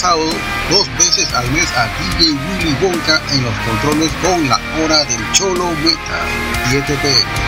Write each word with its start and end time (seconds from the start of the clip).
Tenemos 0.00 0.28
los 0.28 0.34
10 0.34 0.34
sábados, 0.34 0.34
dos 0.70 0.98
veces 0.98 1.32
al 1.34 1.50
mes 1.50 1.66
a 1.76 1.86
DJ 1.98 2.30
Willy 2.30 2.76
Wonka 2.82 3.20
en 3.32 3.42
los 3.42 3.54
controles 3.66 4.12
con 4.22 4.48
la 4.48 4.60
hora 4.82 5.04
del 5.04 5.32
Cholo 5.32 5.70
Meta, 5.82 6.20
7 6.70 6.98
pm. 7.02 7.47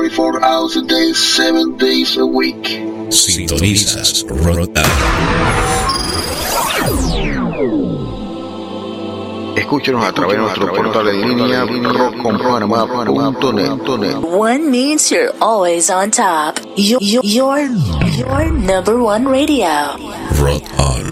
44 0.00 0.40
hours 0.42 0.76
a 0.76 0.82
day, 0.82 1.12
7 1.12 1.76
days 1.76 2.16
a 2.16 2.24
week. 2.24 2.64
Sintonizas 3.12 4.24
Rock 4.30 4.70
On. 4.74 4.86
Escúchenos 9.58 10.02
a 10.02 10.12
través 10.14 10.36
de 10.36 10.42
nuestro 10.42 10.72
portal 10.72 11.06
en 11.08 11.20
línea 11.28 11.66
rockconpanamá.net. 11.66 14.24
One 14.24 14.70
means 14.70 15.10
you're 15.10 15.34
always 15.42 15.90
on 15.90 16.10
top. 16.10 16.58
You're, 16.76 16.98
you're, 17.02 17.68
your 18.16 18.50
number 18.52 19.02
one 19.02 19.28
radio. 19.28 19.98
Rock 20.40 20.62
On. 20.78 21.10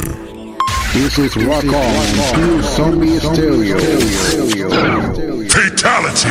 This 0.94 1.18
is 1.18 1.36
Rock 1.36 1.64
On, 1.64 2.06
Pure 2.34 2.62
Zombie 2.62 3.18
Stereo. 3.18 3.76
Fatality. 5.50 6.30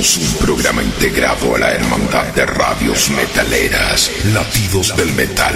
Somos 0.00 0.16
un 0.16 0.32
programa 0.46 0.82
integrado 0.82 1.56
a 1.56 1.58
la 1.58 1.72
Hermandad 1.72 2.24
de 2.28 2.46
Radios 2.46 3.10
Metaleras, 3.10 4.10
Latidos 4.32 4.96
del 4.96 5.12
Metal, 5.12 5.54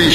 On. 0.00 0.06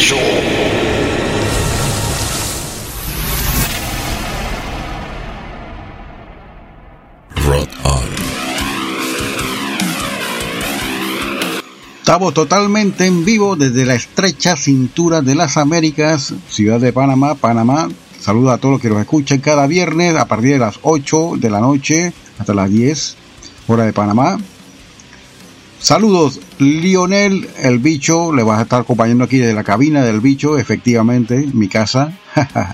Estamos 12.00 12.34
totalmente 12.34 13.06
en 13.06 13.24
vivo 13.26 13.56
desde 13.56 13.86
la 13.86 13.94
estrecha 13.94 14.58
cintura 14.58 15.22
de 15.22 15.36
las 15.36 15.56
Américas, 15.58 16.34
ciudad 16.50 16.80
de 16.80 16.92
Panamá, 16.92 17.36
Panamá. 17.36 17.88
Saludo 18.20 18.50
a 18.50 18.58
todos 18.58 18.74
los 18.74 18.82
que 18.82 18.90
nos 18.90 19.02
escuchan 19.02 19.40
cada 19.40 19.68
viernes 19.68 20.16
a 20.16 20.28
partir 20.28 20.54
de 20.54 20.60
las 20.60 20.80
8 20.82 21.34
de 21.38 21.50
la 21.52 21.60
noche 21.60 22.12
hasta 22.40 22.56
las 22.56 22.72
10, 22.72 23.18
hora 23.68 23.86
de 23.86 23.94
Panamá. 23.94 24.40
Saludos, 25.86 26.40
Lionel 26.58 27.48
el 27.62 27.78
bicho, 27.78 28.34
le 28.34 28.42
vas 28.42 28.58
a 28.58 28.64
estar 28.64 28.82
acompañando 28.82 29.24
aquí 29.24 29.38
desde 29.38 29.54
la 29.54 29.64
cabina 29.64 30.04
del 30.04 30.20
bicho, 30.20 30.58
efectivamente, 30.58 31.48
mi 31.54 31.68
casa. 31.68 32.18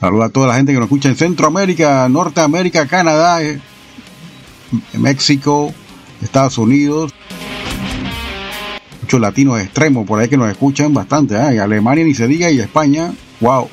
Saludos 0.00 0.24
a 0.24 0.28
toda 0.30 0.46
la 0.46 0.54
gente 0.54 0.72
que 0.72 0.78
nos 0.78 0.86
escucha 0.86 1.10
en 1.10 1.16
Centroamérica, 1.16 2.08
Norteamérica, 2.08 2.86
Canadá, 2.86 3.42
eh, 3.42 3.60
México, 4.94 5.74
Estados 6.22 6.56
Unidos. 6.56 7.12
Muchos 9.02 9.20
latinos 9.20 9.60
extremos 9.60 10.06
por 10.06 10.20
ahí 10.20 10.30
que 10.30 10.38
nos 10.38 10.50
escuchan 10.50 10.94
bastante. 10.94 11.34
¿eh? 11.34 11.60
Alemania 11.60 12.02
ni 12.02 12.14
se 12.14 12.26
diga 12.26 12.50
y 12.50 12.60
España. 12.60 13.12
Wow. 13.40 13.68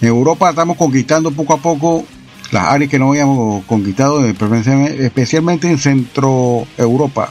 En 0.00 0.08
Europa 0.08 0.50
estamos 0.50 0.76
conquistando 0.76 1.30
poco 1.30 1.54
a 1.54 1.58
poco 1.58 2.04
las 2.50 2.64
áreas 2.64 2.90
que 2.90 2.98
no 2.98 3.10
habíamos 3.10 3.64
conquistado, 3.64 4.24
eh, 4.24 4.34
especialmente 5.00 5.70
en 5.70 5.78
Centro 5.78 6.66
Europa. 6.76 7.30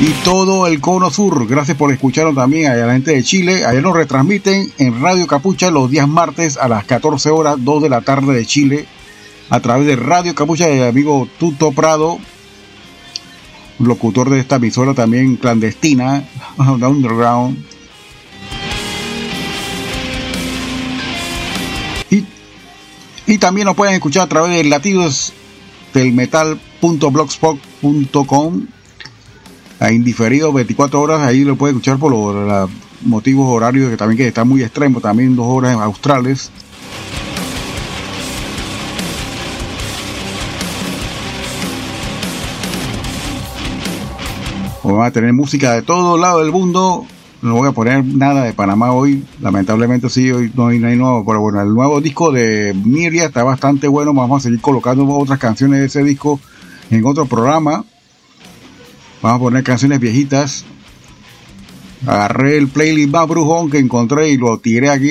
Y 0.00 0.08
todo 0.24 0.66
el 0.66 0.80
cono 0.80 1.10
sur. 1.10 1.46
Gracias 1.46 1.76
por 1.76 1.92
escucharnos 1.92 2.34
también 2.34 2.70
a 2.70 2.74
la 2.74 2.92
gente 2.92 3.12
de 3.12 3.22
Chile. 3.22 3.64
Allá 3.64 3.80
nos 3.80 3.94
retransmiten 3.94 4.72
en 4.78 5.00
Radio 5.00 5.26
Capucha 5.26 5.70
los 5.70 5.90
días 5.90 6.08
martes 6.08 6.56
a 6.56 6.68
las 6.68 6.84
14 6.84 7.30
horas, 7.30 7.56
2 7.58 7.82
de 7.82 7.88
la 7.88 8.00
tarde 8.00 8.34
de 8.34 8.44
Chile. 8.44 8.86
a 9.50 9.60
través 9.60 9.86
de 9.86 9.94
Radio 9.94 10.34
Capucha 10.34 10.66
del 10.66 10.88
amigo 10.88 11.28
Tuto 11.38 11.70
Prado, 11.70 12.18
locutor 13.78 14.30
de 14.30 14.40
esta 14.40 14.56
emisora 14.56 14.94
también 14.94 15.36
clandestina, 15.36 16.24
Underground. 16.58 17.73
Y 23.26 23.38
también 23.38 23.66
nos 23.66 23.76
pueden 23.76 23.94
escuchar 23.94 24.24
a 24.24 24.28
través 24.28 24.52
de 24.52 24.64
latidos 24.64 25.32
del 25.92 26.12
a 29.80 29.92
indiferido 29.92 30.52
24 30.52 31.00
horas 31.00 31.22
ahí 31.22 31.44
lo 31.44 31.56
puede 31.56 31.72
escuchar 31.72 31.98
por 31.98 32.12
los 32.12 32.70
motivos 33.02 33.48
horarios 33.48 33.90
que 33.90 33.96
también 33.96 34.18
que 34.18 34.28
está 34.28 34.44
muy 34.44 34.62
extremo 34.62 35.00
también 35.00 35.36
dos 35.36 35.46
horas 35.46 35.76
australes 35.76 36.50
Vamos 44.84 45.06
a 45.06 45.10
tener 45.10 45.32
música 45.32 45.72
de 45.72 45.80
todo 45.80 46.18
lado 46.18 46.40
del 46.40 46.52
mundo. 46.52 47.06
No 47.44 47.56
voy 47.56 47.68
a 47.68 47.72
poner 47.72 48.02
nada 48.02 48.42
de 48.42 48.54
Panamá 48.54 48.92
hoy. 48.92 49.22
Lamentablemente 49.42 50.08
sí, 50.08 50.30
hoy 50.30 50.50
no 50.54 50.68
hay, 50.68 50.78
nuevo. 50.78 51.26
Pero 51.26 51.40
bueno, 51.42 51.60
el 51.60 51.74
nuevo 51.74 52.00
disco 52.00 52.32
de 52.32 52.72
Miria 52.72 53.26
está 53.26 53.44
bastante 53.44 53.86
bueno. 53.86 54.14
Vamos 54.14 54.40
a 54.40 54.44
seguir 54.44 54.62
colocando 54.62 55.06
otras 55.06 55.38
canciones 55.38 55.80
de 55.80 55.86
ese 55.86 56.02
disco 56.02 56.40
en 56.90 57.04
otro 57.04 57.26
programa. 57.26 57.84
Vamos 59.20 59.36
a 59.36 59.40
poner 59.40 59.62
canciones 59.62 60.00
viejitas. 60.00 60.64
Agarré 62.06 62.56
el 62.56 62.68
playlist 62.68 63.12
más 63.12 63.28
brujón 63.28 63.70
que 63.70 63.78
encontré 63.78 64.30
y 64.30 64.38
lo 64.38 64.56
tiré 64.56 64.88
aquí 64.88 65.10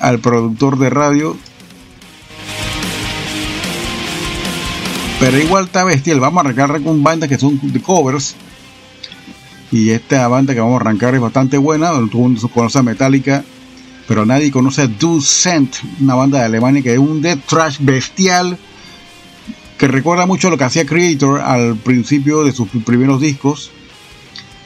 al 0.00 0.18
productor 0.20 0.78
de 0.78 0.90
radio 0.90 1.36
Pero 5.18 5.38
igual 5.40 5.64
está 5.64 5.82
bestial. 5.82 6.20
Vamos 6.20 6.38
a 6.44 6.48
arrancar 6.48 6.80
con 6.82 7.02
bandas 7.02 7.28
que 7.28 7.36
son 7.36 7.58
de 7.60 7.82
covers. 7.82 8.36
Y 9.72 9.90
esta 9.90 10.26
banda 10.28 10.54
que 10.54 10.60
vamos 10.60 10.78
a 10.78 10.80
arrancar 10.82 11.14
es 11.14 11.20
bastante 11.20 11.58
buena. 11.58 11.88
Todo 11.88 12.02
el 12.02 12.14
mundo 12.14 12.48
conoce 12.48 12.78
a 12.78 12.82
Metallica. 12.82 13.44
Pero 14.06 14.24
nadie 14.24 14.50
conoce 14.50 14.82
a 14.82 14.88
una 16.00 16.14
banda 16.14 16.38
de 16.38 16.44
Alemania 16.44 16.82
que 16.82 16.92
es 16.92 16.98
un 16.98 17.20
death 17.20 17.40
trash 17.46 17.78
bestial. 17.80 18.56
Que 19.78 19.88
recuerda 19.88 20.26
mucho 20.26 20.48
lo 20.48 20.56
que 20.56 20.64
hacía 20.64 20.86
Creator 20.86 21.40
al 21.40 21.76
principio 21.76 22.44
de 22.44 22.52
sus 22.52 22.68
primeros 22.84 23.20
discos. 23.20 23.70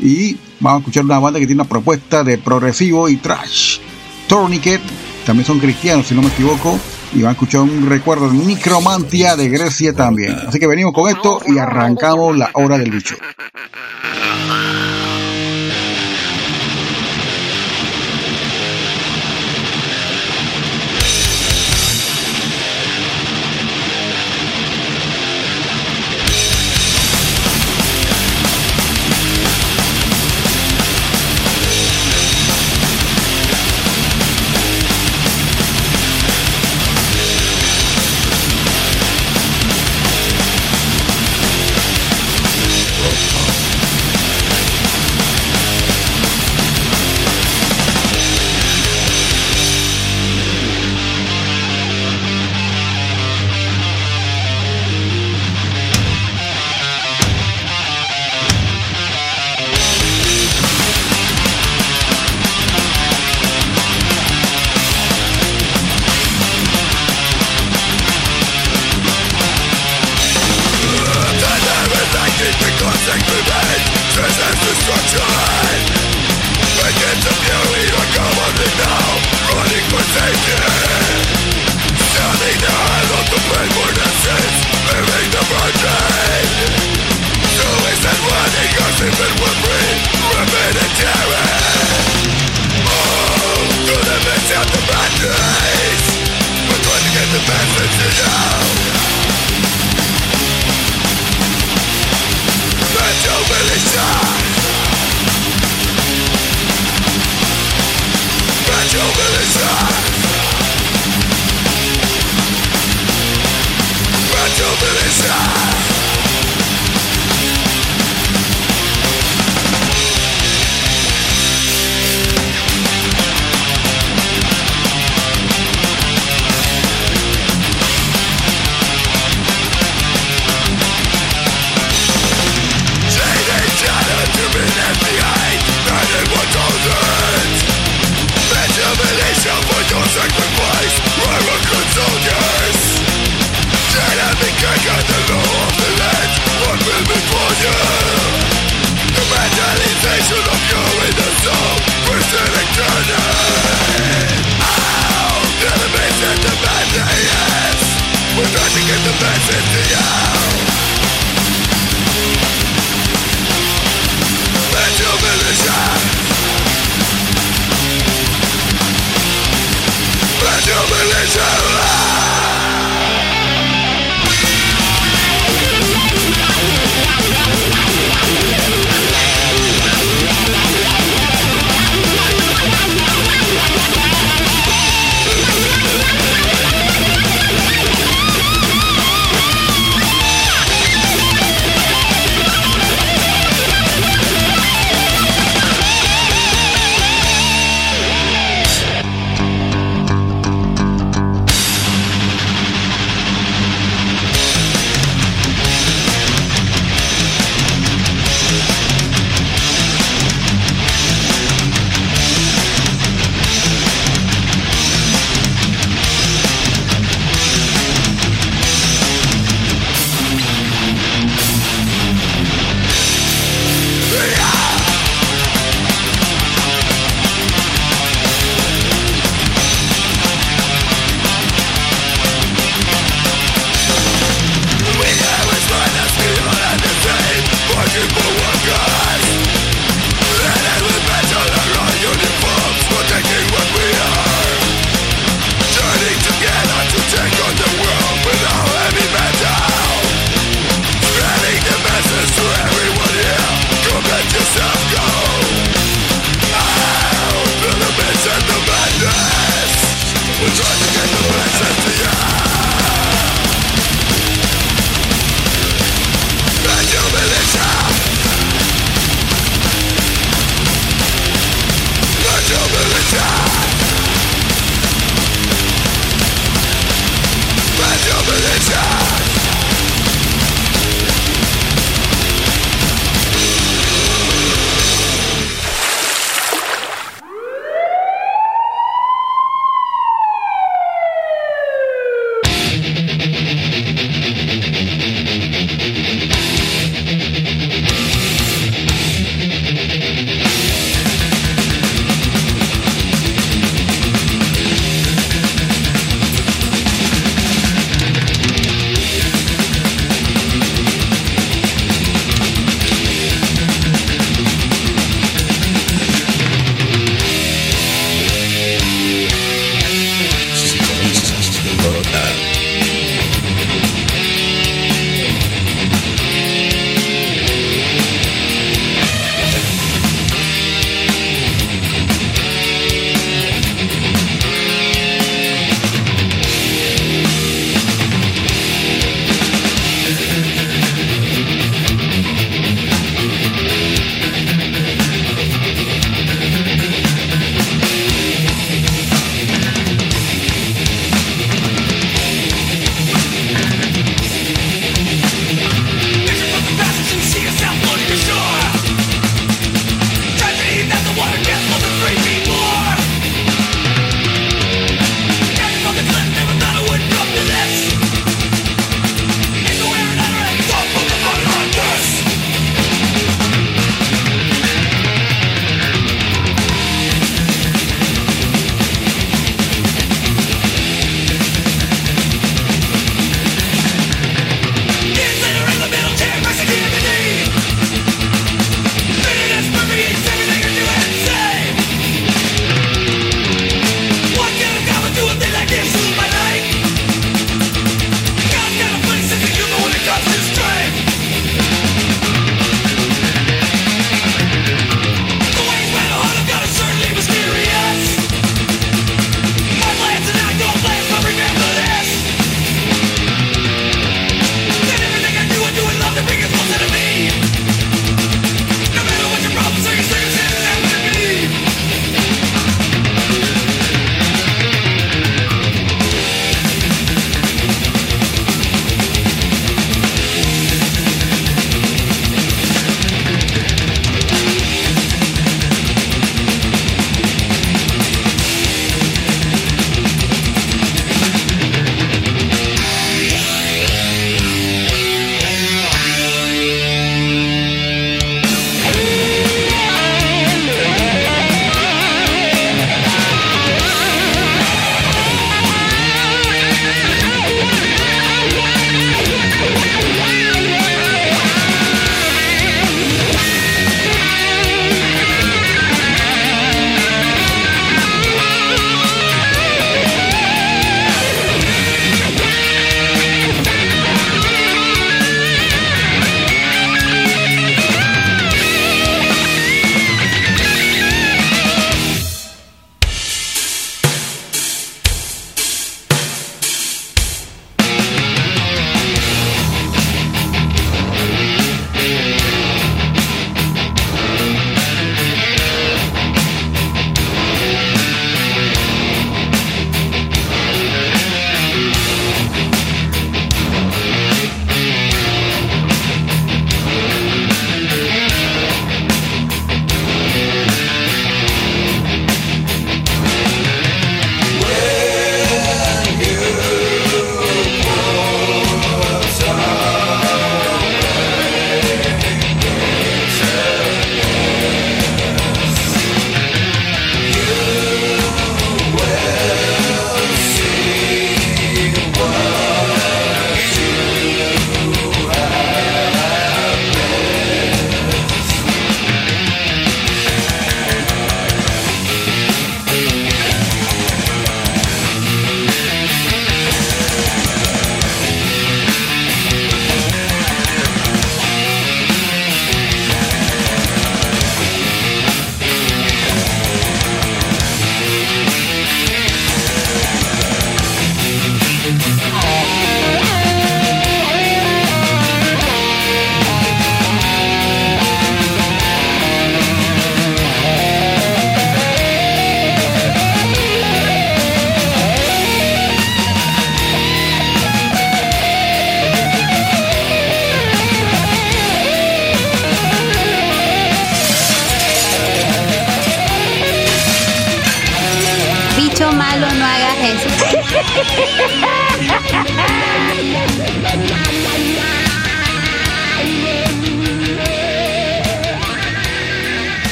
Y 0.00 0.36
vamos 0.60 0.78
a 0.78 0.80
escuchar 0.80 1.04
una 1.04 1.18
banda 1.18 1.38
que 1.38 1.46
tiene 1.46 1.62
una 1.62 1.68
propuesta 1.68 2.24
de 2.24 2.38
progresivo 2.38 3.08
y 3.08 3.16
trash. 3.16 3.78
Tourniquet, 4.26 4.80
también 5.24 5.46
son 5.46 5.60
cristianos 5.60 6.06
si 6.06 6.14
no 6.14 6.22
me 6.22 6.28
equivoco 6.28 6.78
y 7.12 7.22
van 7.22 7.30
a 7.30 7.32
escuchar 7.32 7.62
un 7.62 7.88
recuerdo 7.88 8.28
de 8.28 8.36
Micromantia 8.36 9.36
de 9.36 9.48
Grecia 9.48 9.92
también. 9.92 10.36
Así 10.46 10.58
que 10.58 10.66
venimos 10.66 10.92
con 10.92 11.08
esto 11.08 11.40
y 11.46 11.58
arrancamos 11.58 12.36
la 12.36 12.50
hora 12.54 12.78
del 12.78 12.90
bicho. 12.90 13.16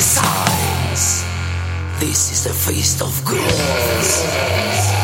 signs. 0.00 1.24
This 2.00 2.30
is 2.32 2.44
the 2.44 2.54
feast 2.54 3.02
of 3.02 3.24
girls. 3.24 4.97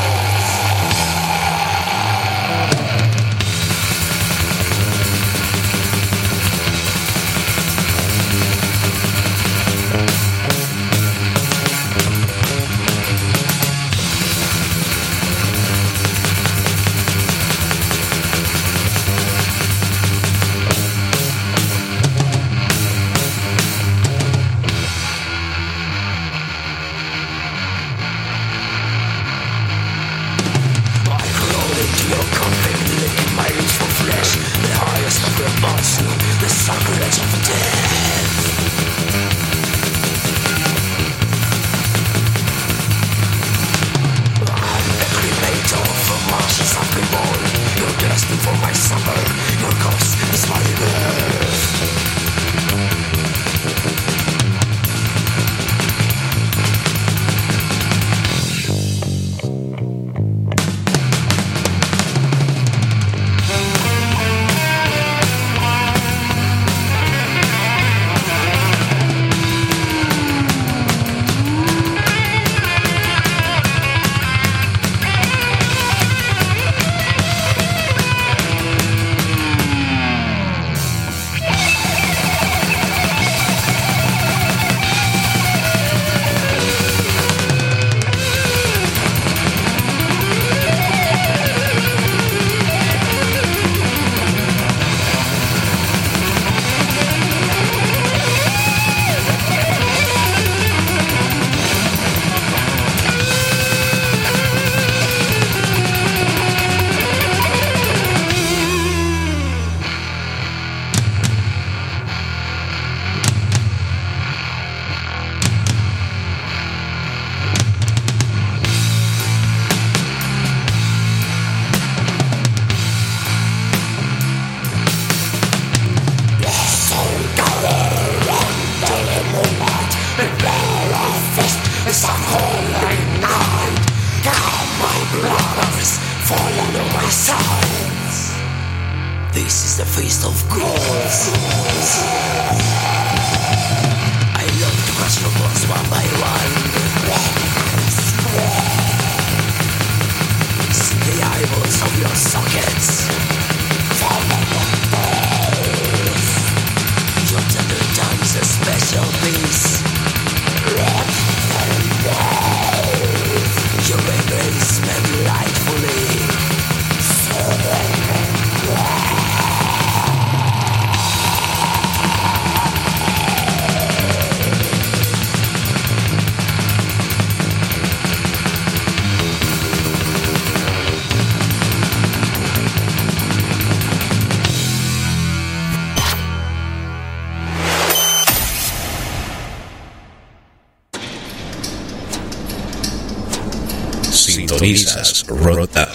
Rota. 195.29 195.89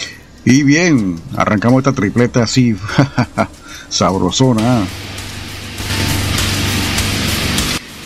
Y 0.46 0.64
bien, 0.64 1.20
arrancamos 1.36 1.80
esta 1.80 1.94
tripleta 1.94 2.44
así, 2.44 2.76
sabrosona. 3.90 4.86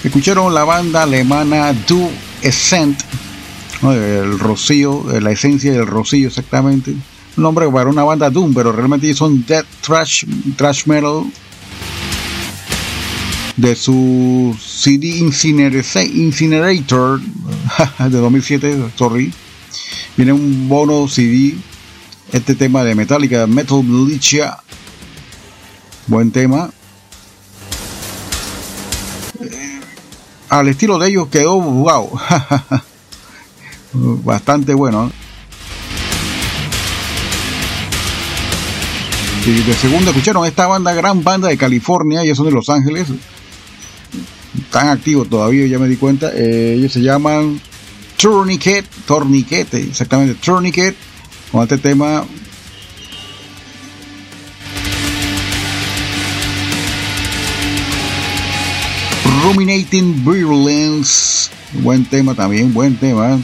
Escucharon 0.03 0.53
la 0.53 0.63
banda 0.63 1.03
alemana 1.03 1.73
Du 1.73 2.09
Essent, 2.41 2.99
el 3.81 4.39
rocío, 4.39 5.03
la 5.19 5.31
esencia 5.31 5.73
del 5.73 5.87
rocío 5.87 6.29
exactamente. 6.29 6.91
Un 6.91 7.43
nombre 7.43 7.69
para 7.69 7.89
una 7.89 8.03
banda 8.03 8.29
Doom, 8.29 8.53
pero 8.53 8.71
realmente 8.71 9.13
son 9.13 9.45
Death 9.45 9.65
Trash, 9.81 10.23
Trash 10.55 10.85
Metal. 10.85 11.23
De 13.57 13.75
su 13.75 14.57
CD 14.59 15.17
Incinerator 15.17 17.19
de 17.99 18.17
2007, 18.17 18.91
sorry. 18.97 19.31
Viene 20.15 20.31
un 20.31 20.69
bono 20.69 21.07
CD 21.07 21.55
este 22.31 22.53
tema 22.53 22.83
de 22.83 22.93
Metallica, 22.93 23.47
Metal 23.47 23.83
Militia. 23.83 24.57
Buen 26.05 26.31
tema. 26.31 26.69
Eh, 29.39 29.79
al 30.49 30.67
estilo 30.67 30.99
de 30.99 31.09
ellos 31.09 31.29
quedó 31.29 31.59
wow. 31.59 32.11
Bastante 34.23 34.75
bueno. 34.75 35.11
Y 39.45 39.51
de 39.51 39.73
segundo 39.73 40.11
escucharon 40.11 40.45
esta 40.45 40.67
banda, 40.67 40.93
gran 40.93 41.23
banda 41.23 41.49
de 41.49 41.57
California, 41.57 42.21
ellos 42.21 42.37
son 42.37 42.45
de 42.45 42.53
Los 42.53 42.69
Ángeles. 42.69 43.07
Están 44.57 44.89
activos 44.89 45.27
todavía, 45.27 45.65
ya 45.65 45.79
me 45.79 45.87
di 45.87 45.97
cuenta. 45.97 46.31
Eh, 46.33 46.75
ellos 46.77 46.93
se 46.93 47.01
llaman 47.01 47.59
Tourniquet, 48.23 48.85
Torniquete, 49.05 49.81
exactamente, 49.81 50.35
Tourniquet 50.35 50.95
con 51.51 51.63
este 51.63 51.77
tema. 51.77 52.23
Ruminating 59.43 60.23
Virulence 60.23 61.49
buen 61.81 62.05
tema 62.05 62.33
también, 62.33 62.73
buen 62.73 62.95
tema. 62.95 63.37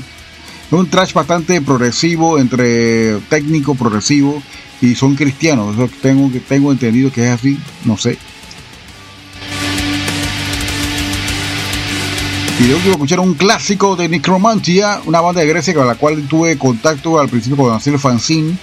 Un 0.72 0.90
trash 0.90 1.12
bastante 1.12 1.60
progresivo 1.60 2.40
entre 2.40 3.20
técnico, 3.30 3.76
progresivo 3.76 4.42
y 4.80 4.96
son 4.96 5.16
cristianos, 5.16 5.76
eso 5.76 5.90
tengo, 6.02 6.32
tengo 6.48 6.72
entendido 6.72 7.12
que 7.12 7.26
es 7.26 7.32
así, 7.32 7.60
no 7.84 7.98
sé 7.98 8.18
Y 12.60 12.68
yo 12.68 12.76
quiero 12.76 12.92
escuchar 12.92 13.22
un 13.22 13.36
clásico 13.36 13.96
de 13.96 14.10
Necromantia, 14.10 15.02
una 15.06 15.22
banda 15.22 15.40
de 15.40 15.48
Grecia 15.48 15.74
con 15.74 15.88
la 15.88 15.96
cual 15.96 16.28
tuve 16.28 16.58
contacto 16.58 17.18
al 17.18 17.30
principio 17.30 17.56
cuando 17.56 17.76
nací 17.76 17.90
el 17.90 17.98
fanzine, 17.98 18.58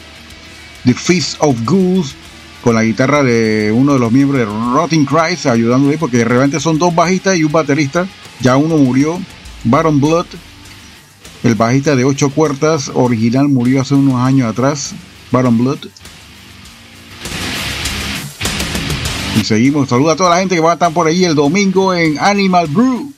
The 0.84 0.92
Feast 0.92 1.36
of 1.38 1.58
Ghouls, 1.64 2.14
con 2.62 2.74
la 2.74 2.84
guitarra 2.84 3.22
de 3.22 3.72
uno 3.74 3.94
de 3.94 3.98
los 3.98 4.12
miembros 4.12 4.38
de 4.38 4.44
Rotting 4.44 5.06
Christ, 5.06 5.46
ayudándole, 5.46 5.96
porque 5.96 6.26
realmente 6.26 6.60
son 6.60 6.78
dos 6.78 6.94
bajistas 6.94 7.38
y 7.38 7.44
un 7.44 7.52
baterista. 7.52 8.06
Ya 8.40 8.58
uno 8.58 8.76
murió, 8.76 9.18
Baron 9.64 9.98
Blood, 9.98 10.26
el 11.42 11.54
bajista 11.54 11.96
de 11.96 12.04
ocho 12.04 12.28
cuartas 12.28 12.90
original, 12.92 13.48
murió 13.48 13.80
hace 13.80 13.94
unos 13.94 14.16
años 14.16 14.50
atrás, 14.50 14.94
Baron 15.32 15.56
Blood. 15.56 15.78
Y 19.40 19.44
seguimos. 19.44 19.88
Saluda 19.88 20.12
a 20.12 20.16
toda 20.16 20.30
la 20.30 20.40
gente 20.40 20.54
que 20.54 20.60
va 20.60 20.72
a 20.72 20.74
estar 20.74 20.92
por 20.92 21.06
ahí 21.06 21.24
el 21.24 21.34
domingo 21.34 21.94
en 21.94 22.18
Animal 22.18 22.66
Brew 22.66 23.15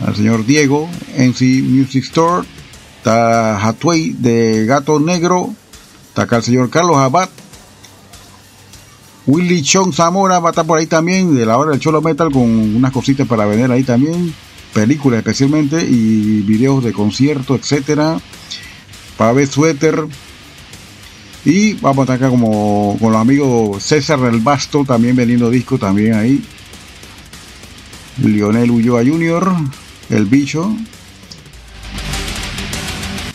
al 0.00 0.16
señor 0.16 0.44
Diego, 0.46 0.88
NC 1.16 1.62
Music 1.62 2.04
Store, 2.04 2.46
está 2.98 3.58
Hatway 3.58 4.10
de 4.10 4.66
Gato 4.66 4.98
Negro, 5.00 5.54
está 6.08 6.22
acá 6.22 6.36
el 6.36 6.42
señor 6.42 6.70
Carlos 6.70 6.96
Abad, 6.96 7.28
Willy 9.26 9.62
Chong 9.62 9.94
Zamora 9.94 10.38
va 10.38 10.50
a 10.50 10.52
estar 10.52 10.66
por 10.66 10.78
ahí 10.78 10.86
también, 10.86 11.34
de 11.34 11.46
la 11.46 11.56
hora 11.56 11.70
del 11.70 11.80
Cholo 11.80 12.02
Metal, 12.02 12.30
con 12.30 12.42
unas 12.42 12.92
cositas 12.92 13.26
para 13.26 13.46
vender 13.46 13.72
ahí 13.72 13.82
también, 13.82 14.34
películas 14.74 15.18
especialmente, 15.18 15.82
y 15.82 16.42
videos 16.42 16.84
de 16.84 16.92
conciertos, 16.92 17.60
etcétera, 17.60 18.20
para 19.16 19.32
ver 19.32 19.46
suéter. 19.46 20.06
Y 21.46 21.74
vamos 21.74 21.98
a 21.98 22.02
estar 22.02 22.16
acá 22.16 22.28
como 22.28 22.96
con 23.00 23.12
los 23.12 23.20
amigos 23.20 23.82
César 23.82 24.20
del 24.20 24.40
Basto, 24.40 24.84
también 24.84 25.16
vendiendo 25.16 25.48
discos 25.48 25.80
también 25.80 26.14
ahí. 26.14 26.44
Lionel 28.22 28.70
Ulloa 28.70 29.02
Jr., 29.04 29.54
el 30.14 30.26
bicho. 30.26 30.72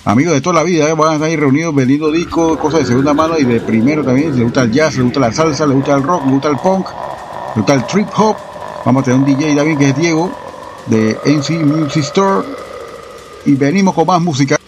Amigos 0.06 0.34
de 0.34 0.42
toda 0.42 0.56
la 0.56 0.63
vida, 0.63 0.89
¿eh? 0.89 0.94
van 0.94 1.10
a 1.10 1.13
estar 1.15 1.30
ahí 1.30 1.36
reunidos 1.36 1.76
vendiendo 1.76 2.12
discos, 2.12 2.58
cosas 2.58 2.82
de 2.82 2.86
segunda 2.88 3.13
mano 3.13 3.38
y 3.38 3.44
de 3.44 3.60
primero 3.60 4.04
también. 4.04 4.36
Le 4.36 4.44
gusta 4.44 4.63
el 4.63 4.72
jazz, 4.72 4.96
le 4.96 5.04
gusta 5.04 5.20
la 5.20 5.32
salsa, 5.32 5.68
le 5.68 5.76
gusta 5.76 5.96
el 5.96 6.04
rock, 6.04 6.26
le 6.26 6.32
gusta 6.32 6.50
el 6.50 6.58
punk, 6.58 6.88
le 7.56 7.62
gusta 7.62 7.74
el 7.74 7.86
trip 7.86 8.08
hop. 8.18 8.36
Vamos 8.86 9.02
a 9.02 9.06
tener 9.06 9.20
un 9.20 9.26
DJ 9.26 9.56
también 9.56 9.78
que 9.78 9.89
es 9.89 9.96
Diego 9.96 10.32
de 10.88 11.18
NC 11.26 11.63
Music 11.63 12.04
Store. 12.04 12.48
Y 13.46 13.54
venimos 13.54 13.94
con 13.94 14.08
más 14.08 14.22
música. 14.22 14.59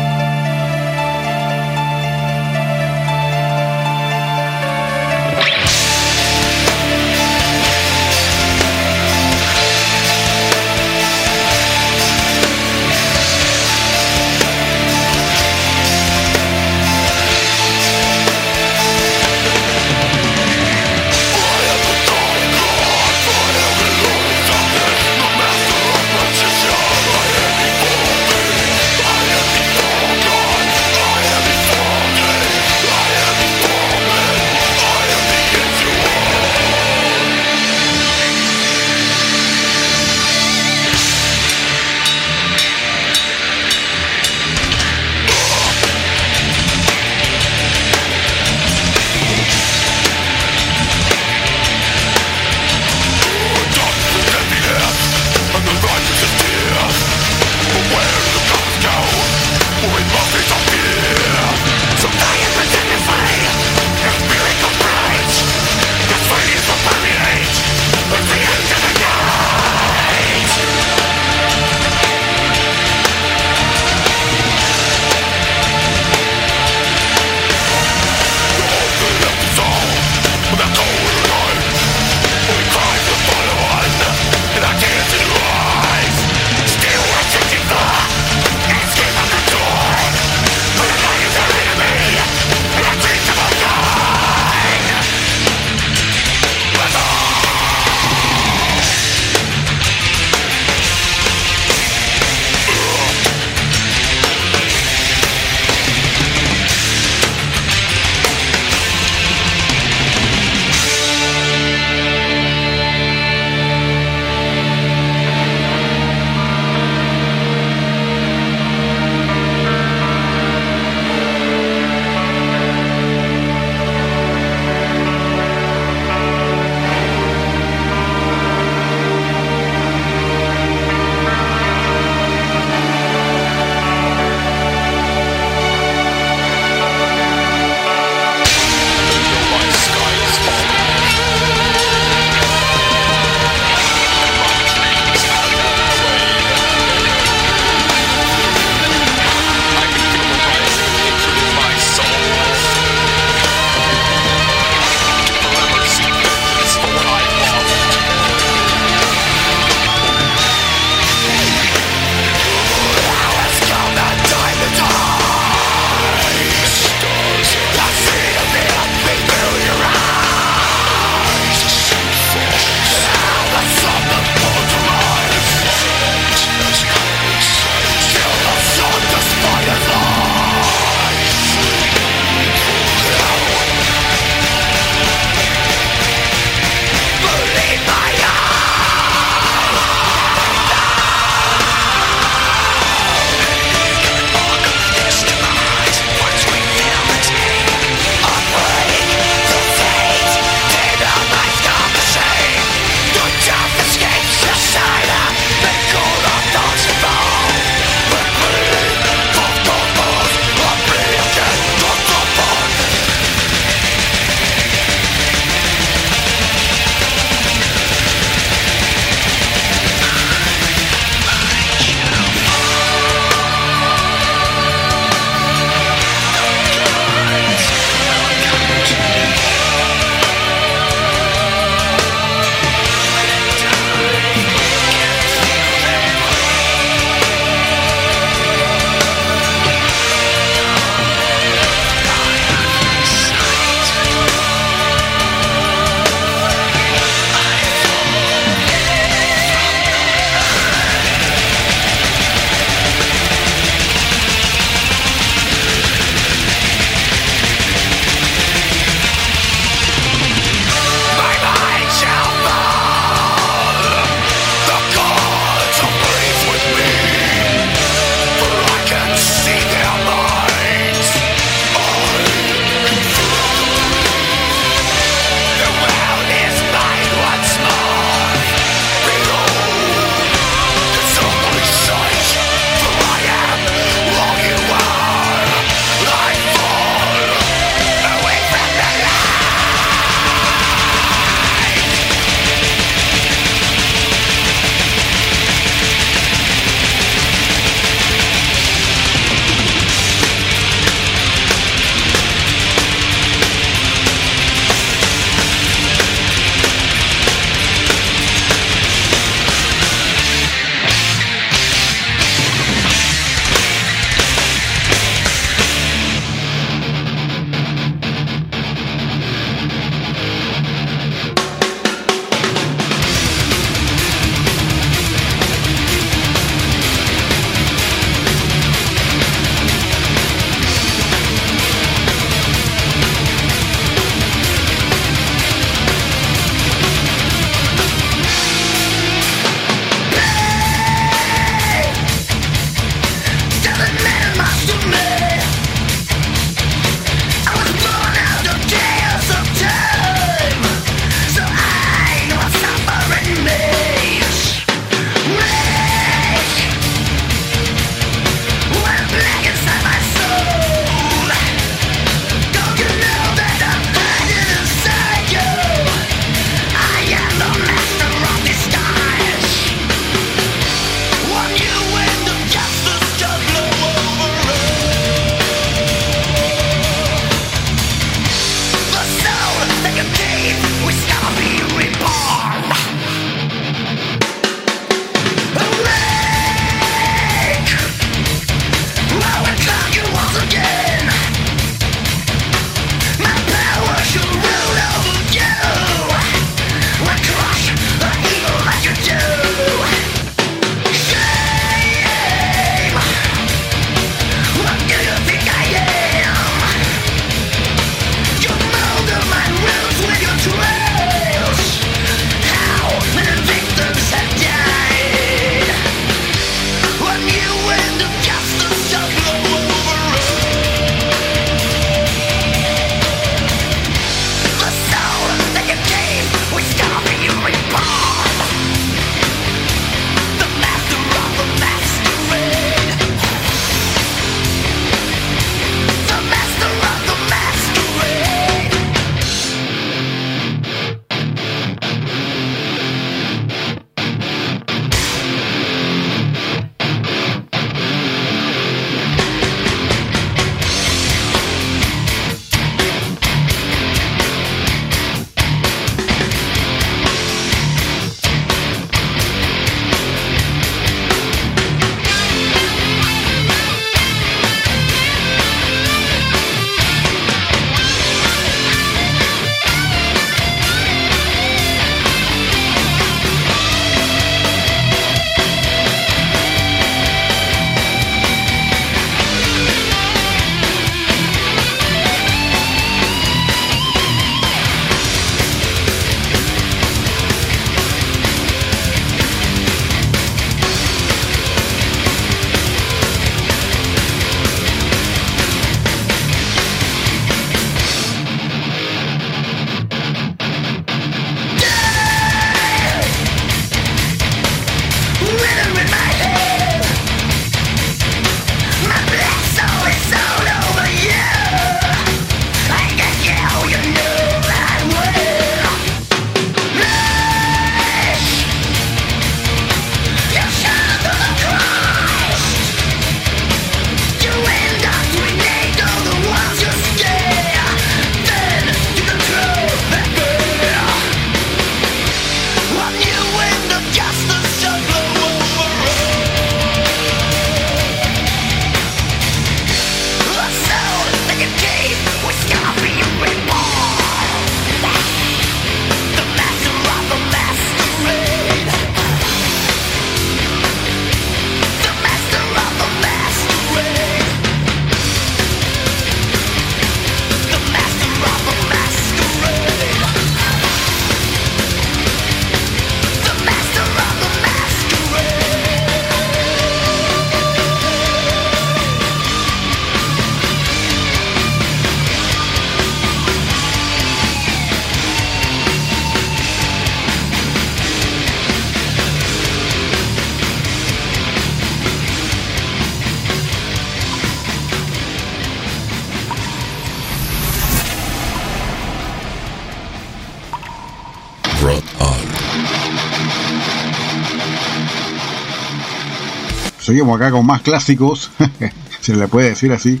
Seguimos 596.86 597.16
acá 597.16 597.32
con 597.32 597.44
más 597.44 597.62
clásicos, 597.62 598.30
se 599.00 599.16
le 599.16 599.26
puede 599.26 599.48
decir 599.50 599.72
así. 599.72 600.00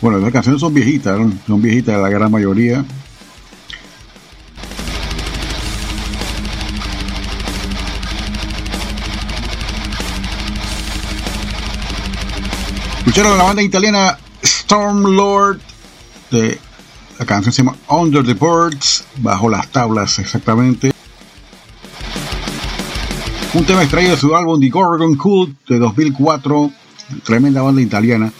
Bueno, 0.00 0.18
las 0.18 0.32
canciones 0.32 0.62
son 0.62 0.72
viejitas, 0.72 1.20
son 1.46 1.60
viejitas 1.60 2.00
la 2.00 2.08
gran 2.08 2.30
mayoría. 2.30 2.82
Escucharon 12.98 13.36
la 13.36 13.44
banda 13.44 13.62
italiana 13.62 14.18
Stormlord 14.42 15.60
de 16.30 16.58
la 17.18 17.26
canción 17.26 17.52
se 17.52 17.62
llama 17.62 17.76
Under 17.88 18.24
the 18.24 18.32
Birds, 18.32 19.04
bajo 19.18 19.50
las 19.50 19.68
tablas 19.68 20.18
exactamente. 20.18 20.93
Un 23.54 23.64
tema 23.64 23.82
extraído 23.82 24.10
de 24.10 24.16
su 24.16 24.34
álbum 24.34 24.60
The 24.60 24.68
Gorgon 24.68 25.14
Cult 25.14 25.56
de 25.68 25.78
2004, 25.78 26.72
tremenda 27.22 27.62
banda 27.62 27.80
italiana. 27.80 28.32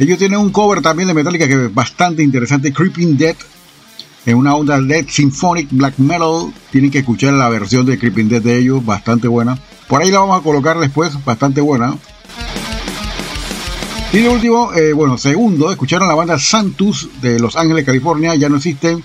Ellos 0.00 0.18
tienen 0.18 0.40
un 0.40 0.50
cover 0.50 0.82
también 0.82 1.06
de 1.06 1.14
Metallica 1.14 1.46
que 1.46 1.66
es 1.66 1.72
bastante 1.72 2.24
interesante, 2.24 2.72
Creeping 2.72 3.16
Dead, 3.16 3.36
en 4.26 4.36
una 4.36 4.56
onda 4.56 4.80
Dead 4.80 5.06
Symphonic 5.08 5.68
Black 5.70 5.96
Metal. 5.98 6.52
Tienen 6.72 6.90
que 6.90 6.98
escuchar 6.98 7.34
la 7.34 7.48
versión 7.50 7.86
de 7.86 7.96
Creeping 7.96 8.28
Dead 8.28 8.42
de 8.42 8.58
ellos, 8.58 8.84
bastante 8.84 9.28
buena. 9.28 9.56
Por 9.86 10.02
ahí 10.02 10.10
la 10.10 10.18
vamos 10.18 10.40
a 10.40 10.42
colocar 10.42 10.76
después, 10.80 11.24
bastante 11.24 11.60
buena. 11.60 11.96
Y 14.12 14.18
de 14.18 14.28
último, 14.28 14.72
eh, 14.74 14.92
bueno, 14.92 15.18
segundo, 15.18 15.70
escucharon 15.70 16.08
la 16.08 16.16
banda 16.16 16.36
Santus 16.36 17.08
de 17.20 17.38
Los 17.38 17.54
Ángeles, 17.54 17.84
California, 17.84 18.34
ya 18.34 18.48
no 18.48 18.56
existen. 18.56 19.04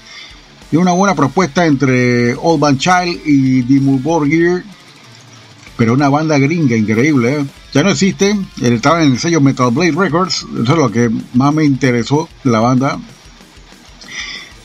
Y 0.72 0.78
una 0.78 0.94
buena 0.94 1.14
propuesta 1.14 1.68
entre 1.68 2.34
Old 2.34 2.60
Band 2.60 2.80
Child 2.80 3.22
y 3.24 3.62
Dimmu 3.62 4.00
Borgir, 4.00 4.64
pero 5.78 5.94
una 5.94 6.10
banda 6.10 6.38
gringa 6.38 6.76
increíble. 6.76 7.40
¿eh? 7.40 7.46
Ya 7.74 7.84
no 7.84 7.92
existen, 7.92 8.48
estaban 8.62 9.04
en 9.04 9.14
el 9.14 9.20
sello 9.20 9.40
Metal 9.40 9.72
Blade 9.72 9.92
Records, 9.92 10.46
eso 10.62 10.74
es 10.74 10.78
lo 10.78 10.92
que 10.92 11.10
más 11.34 11.54
me 11.54 11.64
interesó 11.64 12.28
la 12.44 12.60
banda. 12.60 13.00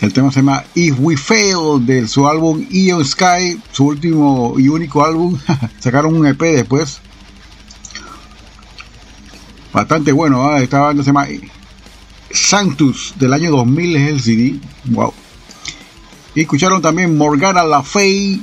El 0.01 0.13
tema 0.13 0.33
se 0.33 0.41
llama 0.41 0.65
If 0.75 0.97
We 0.99 1.17
Fail 1.17 1.87
de 1.87 2.09
su 2.09 2.27
álbum 2.27 2.67
Eon 2.73 3.05
Sky, 3.05 3.61
su 3.71 3.85
último 3.85 4.55
y 4.59 4.67
único 4.67 5.05
álbum. 5.05 5.39
Sacaron 5.79 6.17
un 6.17 6.27
EP 6.27 6.41
después. 6.41 7.01
Bastante 9.73 10.11
bueno, 10.11 10.57
¿eh? 10.57 10.65
esta 10.65 10.81
banda 10.81 11.05
se 11.05 11.11
llama 11.11 11.29
Sanctus 12.33 13.15
del 13.17 13.33
año 13.33 13.53
2000 13.53 13.97
es 13.97 14.11
el 14.11 14.21
CD. 14.21 14.61
Wow. 14.87 15.15
Y 16.35 16.41
escucharon 16.41 16.83
también 16.83 17.17
Morgana 17.17 17.63
La 17.63 17.83
Fey, 17.83 18.43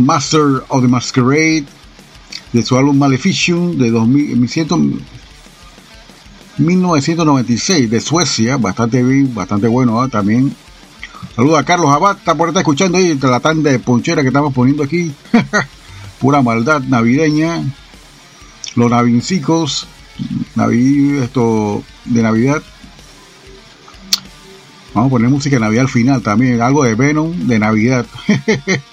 Master 0.00 0.64
of 0.68 0.82
the 0.82 0.88
Masquerade, 0.88 1.66
de 2.52 2.62
su 2.62 2.76
álbum 2.76 2.98
Maleficium 2.98 3.76
de 3.76 3.90
2000, 3.90 4.36
1996 6.58 7.90
de 7.90 8.00
Suecia, 8.00 8.56
bastante 8.56 9.02
bien, 9.02 9.34
bastante 9.34 9.68
bueno 9.68 10.04
¿eh? 10.04 10.08
también. 10.08 10.54
Saludos 11.36 11.58
a 11.58 11.64
Carlos 11.64 11.90
Abad, 11.90 12.16
está 12.18 12.34
por 12.34 12.48
estar 12.48 12.62
escuchando 12.62 12.98
ahí 12.98 13.18
la 13.20 13.40
tanda 13.40 13.70
de 13.70 13.78
ponchera 13.78 14.22
que 14.22 14.28
estamos 14.28 14.52
poniendo 14.52 14.82
aquí. 14.82 15.12
Pura 16.20 16.42
maldad 16.42 16.82
navideña 16.82 17.62
los 18.74 18.90
navincicos, 18.90 19.86
esto 21.22 21.82
de 22.04 22.22
Navidad. 22.22 22.62
Vamos 24.92 25.08
a 25.08 25.10
poner 25.10 25.28
música 25.30 25.58
Navidad 25.58 25.82
al 25.82 25.88
final 25.88 26.22
también, 26.22 26.60
algo 26.60 26.84
de 26.84 26.94
Venom 26.94 27.32
de 27.46 27.58
Navidad. 27.58 28.06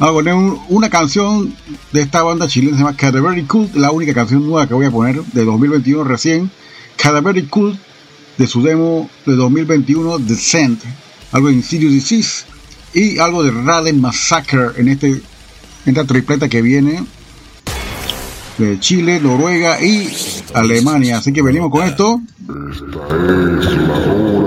A 0.00 0.12
poner 0.12 0.34
una 0.68 0.88
canción 0.88 1.52
de 1.92 2.02
esta 2.02 2.22
banda 2.22 2.46
chilena, 2.46 2.76
se 2.76 2.82
llama 2.84 2.96
Cadaveric 2.96 3.48
Cult, 3.48 3.74
la 3.74 3.90
única 3.90 4.14
canción 4.14 4.46
nueva 4.46 4.68
que 4.68 4.74
voy 4.74 4.86
a 4.86 4.92
poner 4.92 5.20
de 5.24 5.44
2021 5.44 6.04
recién. 6.04 6.50
Cadaveric 6.96 7.48
Cult, 7.48 7.80
de 8.36 8.46
su 8.46 8.62
demo 8.62 9.10
de 9.26 9.34
2021, 9.34 10.18
Descent, 10.20 10.80
algo 11.32 11.48
de 11.48 11.54
Insidious 11.54 11.92
Disease 11.92 12.44
y 12.94 13.18
algo 13.18 13.42
de 13.42 13.50
Raden 13.50 14.00
Massacre 14.00 14.68
en, 14.76 14.86
este, 14.86 15.08
en 15.08 15.20
esta 15.86 16.04
tripleta 16.04 16.48
que 16.48 16.62
viene 16.62 17.04
de 18.58 18.78
Chile, 18.78 19.20
Noruega 19.20 19.82
y 19.82 20.08
Alemania. 20.54 21.18
Así 21.18 21.32
que 21.32 21.42
venimos 21.42 21.70
con 21.70 21.84
esto. 21.84 22.20
Esta 22.40 23.72
es 23.72 23.88
la 23.88 24.37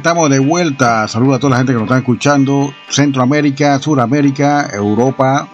estamos 0.00 0.30
de 0.30 0.38
vuelta. 0.38 1.06
Saludos 1.08 1.36
a 1.36 1.38
toda 1.38 1.50
la 1.50 1.56
gente 1.58 1.72
que 1.72 1.78
nos 1.78 1.84
está 1.84 1.98
escuchando. 1.98 2.72
Centroamérica, 2.88 3.78
Suramérica, 3.78 4.70
Europa, 4.72 5.46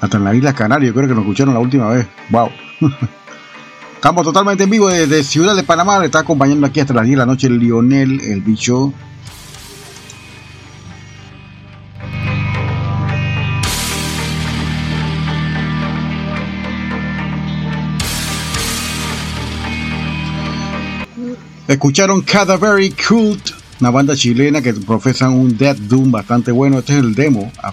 hasta 0.00 0.16
en 0.16 0.24
las 0.24 0.34
Islas 0.34 0.54
Canarias. 0.54 0.92
Creo 0.92 1.06
que 1.06 1.14
nos 1.14 1.22
escucharon 1.22 1.54
la 1.54 1.60
última 1.60 1.90
vez. 1.90 2.08
Wow. 2.30 2.50
Estamos 3.94 4.24
totalmente 4.24 4.64
en 4.64 4.70
vivo 4.70 4.88
desde 4.88 5.22
Ciudad 5.22 5.54
de 5.54 5.62
Panamá. 5.62 6.00
Le 6.00 6.06
está 6.06 6.18
acompañando 6.20 6.66
aquí 6.66 6.80
hasta 6.80 6.92
las 6.92 7.04
10 7.04 7.12
de 7.12 7.18
la 7.18 7.26
noche 7.26 7.48
Lionel, 7.48 8.20
el 8.20 8.40
bicho. 8.40 8.92
Escucharon 21.74 22.22
Cadaveric 22.22 23.06
Cult, 23.06 23.50
una 23.80 23.90
banda 23.90 24.16
chilena 24.16 24.60
que 24.60 24.74
profesan 24.74 25.34
un 25.34 25.56
Death 25.56 25.78
Doom 25.78 26.10
bastante 26.10 26.50
bueno. 26.50 26.80
Este 26.80 26.94
es 26.94 26.98
el 26.98 27.14
demo. 27.14 27.52
Ah, 27.62 27.72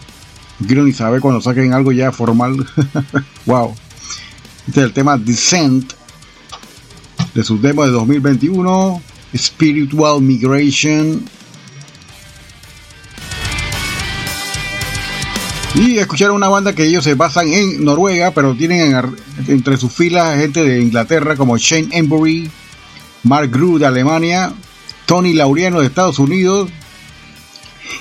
quiero 0.68 0.84
ni 0.84 0.94
saber 0.94 1.20
cuando 1.20 1.42
saquen 1.42 1.74
algo 1.74 1.92
ya 1.92 2.12
formal. 2.12 2.58
wow. 3.48 3.74
Este 4.68 4.82
es 4.82 4.86
el 4.86 4.94
tema 4.94 5.18
Descent 5.18 5.94
de 7.34 7.44
su 7.44 7.60
demo 7.60 7.86
de 7.86 7.90
2021, 7.92 9.02
Spiritual 9.36 10.22
Migration. 10.22 11.26
Y 15.74 15.98
escucharon 15.98 16.36
una 16.36 16.50
banda 16.50 16.76
que 16.76 16.84
ellos 16.86 17.04
se 17.04 17.16
basan 17.16 17.48
en 17.48 17.84
Noruega, 17.84 18.30
pero 18.30 18.54
tienen 18.54 18.96
en- 18.96 19.16
entre 19.48 19.76
sus 19.78 19.92
filas 19.92 20.38
gente 20.40 20.64
de 20.64 20.82
Inglaterra 20.82 21.36
como 21.36 21.58
Shane 21.58 21.90
Embury, 21.92 22.50
Mark 23.24 23.52
Gru 23.52 23.78
de 23.78 23.86
Alemania, 23.86 24.54
Tony 25.06 25.34
Laureano 25.34 25.80
de 25.80 25.88
Estados 25.88 26.20
Unidos, 26.20 26.70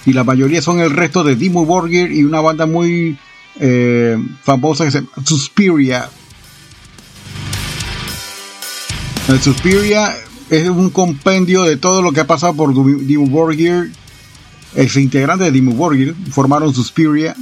y 0.04 0.12
la 0.12 0.24
mayoría 0.24 0.62
son 0.62 0.80
el 0.80 0.90
resto 0.90 1.24
de 1.24 1.36
Dimmu 1.36 1.64
Borgir 1.64 2.12
y 2.12 2.24
una 2.24 2.40
banda 2.40 2.66
muy 2.66 3.18
eh, 3.60 4.16
famosa 4.42 4.84
que 4.84 4.90
se 4.90 5.00
llama 5.00 5.12
Suspiria. 5.24 6.08
El 9.28 9.40
Suspiria 9.40 10.16
es 10.50 10.68
un 10.68 10.90
compendio 10.90 11.64
de 11.64 11.76
todo 11.76 12.02
lo 12.02 12.12
que 12.12 12.20
ha 12.20 12.26
pasado 12.26 12.54
por 12.54 12.72
Dimmu 12.72 13.28
Borgir. 13.28 13.92
Ex 14.74 14.96
integrante 14.96 15.44
de 15.44 15.50
Dimmu 15.52 15.74
Borgir 15.74 16.14
formaron 16.30 16.74
Suspiria. 16.74 17.34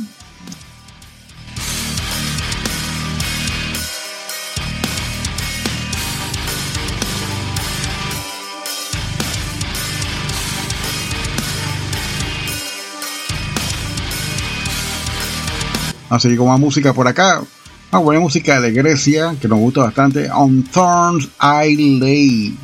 Vamos 16.15 16.23
a 16.27 16.29
seguir 16.29 16.39
con 16.39 16.47
más 16.47 16.61
música 16.61 16.93
por 16.93 17.09
acá. 17.09 17.43
Una 17.91 18.01
buena 18.01 18.21
música 18.21 18.61
de 18.61 18.71
Grecia 18.71 19.35
que 19.41 19.49
nos 19.49 19.59
gusta 19.59 19.81
bastante. 19.83 20.31
On 20.31 20.62
Thorns 20.62 21.29
I 21.43 21.99
Lay. 21.99 22.57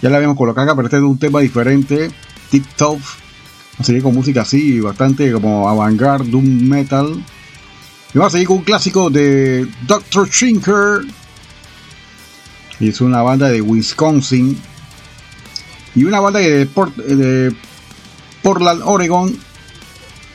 Ya 0.00 0.10
la 0.10 0.18
habíamos 0.18 0.36
colocado 0.36 0.64
acá, 0.64 0.76
pero 0.76 0.86
este 0.86 0.98
es 0.98 1.02
un 1.02 1.18
tema 1.18 1.40
diferente. 1.40 2.08
Tip 2.52 2.64
Top. 2.76 3.00
A 3.80 3.82
seguir 3.82 4.00
con 4.00 4.14
música 4.14 4.42
así, 4.42 4.78
bastante 4.78 5.32
como 5.32 5.68
avant-garde, 5.68 6.30
doom 6.30 6.44
metal. 6.68 7.20
Y 8.14 8.18
vamos 8.18 8.32
a 8.32 8.34
seguir 8.34 8.46
con 8.46 8.58
un 8.58 8.62
clásico 8.62 9.10
de 9.10 9.66
Dr. 9.88 10.28
Shinker. 10.30 11.00
Y 12.78 12.90
es 12.90 13.00
una 13.00 13.22
banda 13.22 13.48
de 13.48 13.60
Wisconsin. 13.60 14.56
Y 15.96 16.04
una 16.04 16.20
banda 16.20 16.38
de, 16.38 16.64
Port- 16.68 16.94
de 16.96 17.52
Portland, 18.40 18.82
Oregon, 18.84 19.36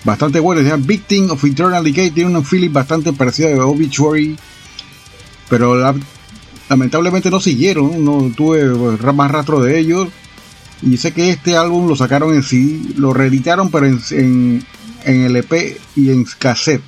bastante 0.04 0.40
bueno. 0.40 0.62
Se 0.68 0.76
Victim 0.78 1.32
of 1.32 1.44
Eternal 1.44 1.84
Decay. 1.84 2.12
Tiene 2.12 2.36
un 2.38 2.46
feeling 2.46 2.72
bastante 2.72 3.14
parecido 3.14 3.62
a 3.62 3.66
Obituary. 3.66 4.38
Pero 5.50 5.76
la- 5.76 5.96
lamentablemente 6.70 7.30
no 7.32 7.40
siguieron. 7.40 8.04
No 8.04 8.32
tuve 8.36 8.64
más 9.14 9.32
rastro 9.32 9.62
de 9.62 9.80
ellos. 9.80 10.08
Y 10.82 10.96
sé 10.98 11.12
que 11.14 11.30
este 11.32 11.58
álbum 11.58 11.88
lo 11.88 11.96
sacaron 11.96 12.34
en 12.34 12.44
sí. 12.44 12.94
Lo 12.98 13.14
reeditaron, 13.14 13.70
pero 13.72 13.86
en, 13.86 14.00
en, 14.12 14.66
en 15.04 15.26
LP 15.26 15.80
y 15.96 16.10
en 16.12 16.24
cassette. 16.38 16.82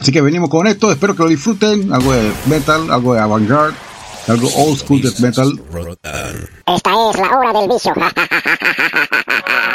Así 0.00 0.12
que 0.12 0.20
venimos 0.20 0.50
con 0.50 0.66
esto. 0.66 0.90
Espero 0.90 1.14
que 1.16 1.22
lo 1.22 1.28
disfruten. 1.28 1.92
Algo 1.92 2.12
de 2.12 2.32
metal, 2.46 2.90
algo 2.90 3.14
de 3.14 3.20
avant-garde, 3.20 3.74
algo 4.28 4.48
old 4.56 4.78
school 4.78 5.00
de 5.00 5.10
metal. 5.20 5.58
Esta 6.66 6.90
es 7.10 7.16
la 7.18 7.30
hora 7.38 7.60
del 7.60 7.68
vicio. 7.70 7.92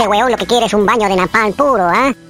Este 0.00 0.08
weón 0.08 0.30
lo 0.30 0.38
que 0.38 0.46
quiere 0.46 0.64
es 0.64 0.72
un 0.72 0.86
baño 0.86 1.10
de 1.10 1.14
napalm 1.14 1.52
puro, 1.52 1.86
¿ah? 1.86 2.10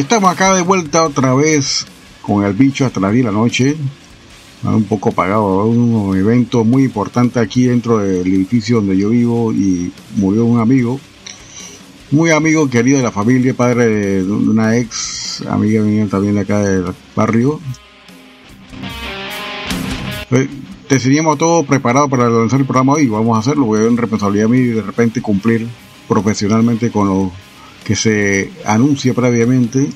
estamos 0.00 0.32
acá 0.32 0.54
de 0.54 0.62
vuelta 0.62 1.04
otra 1.04 1.34
vez 1.34 1.86
con 2.22 2.44
el 2.44 2.52
bicho 2.54 2.86
hasta 2.86 3.00
las 3.00 3.12
10 3.12 3.24
de 3.24 3.32
la 3.32 3.36
noche. 3.36 3.76
Un 4.62 4.84
poco 4.84 5.08
apagado, 5.08 5.64
un 5.64 6.16
evento 6.16 6.64
muy 6.64 6.84
importante 6.84 7.40
aquí 7.40 7.64
dentro 7.64 7.98
del 7.98 8.26
edificio 8.26 8.76
donde 8.76 8.96
yo 8.96 9.08
vivo 9.08 9.52
y 9.52 9.90
murió 10.16 10.44
un 10.44 10.60
amigo, 10.60 11.00
muy 12.10 12.30
amigo 12.30 12.68
querido 12.68 12.98
de 12.98 13.04
la 13.04 13.10
familia, 13.10 13.54
padre 13.54 13.86
de 14.22 14.30
una 14.30 14.76
ex 14.76 15.42
amiga 15.48 15.82
mía 15.82 16.06
también 16.10 16.34
de 16.34 16.40
acá 16.40 16.58
del 16.60 16.92
barrio. 17.16 17.58
Eh, 20.30 20.48
Teníamos 20.98 21.38
todo 21.38 21.62
preparado 21.62 22.08
para 22.08 22.28
lanzar 22.28 22.58
el 22.58 22.66
programa 22.66 22.94
hoy, 22.94 23.06
vamos 23.06 23.36
a 23.36 23.40
hacerlo, 23.40 23.64
voy 23.66 23.78
a 23.78 23.82
ver 23.84 23.92
responsabilidad 23.92 24.48
mía 24.48 24.60
y 24.60 24.66
de 24.70 24.82
repente 24.82 25.22
cumplir 25.22 25.68
profesionalmente 26.08 26.90
con 26.90 27.06
lo 27.06 27.32
que 27.90 27.96
se 27.96 28.52
anuncia 28.64 29.12
previamente. 29.14 29.90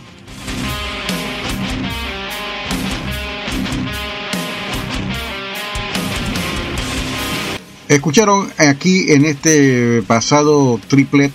Escucharon 7.87 8.51
aquí 8.59 9.13
en 9.13 9.25
este 9.27 10.03
pasado 10.09 10.81
triplet, 10.89 11.31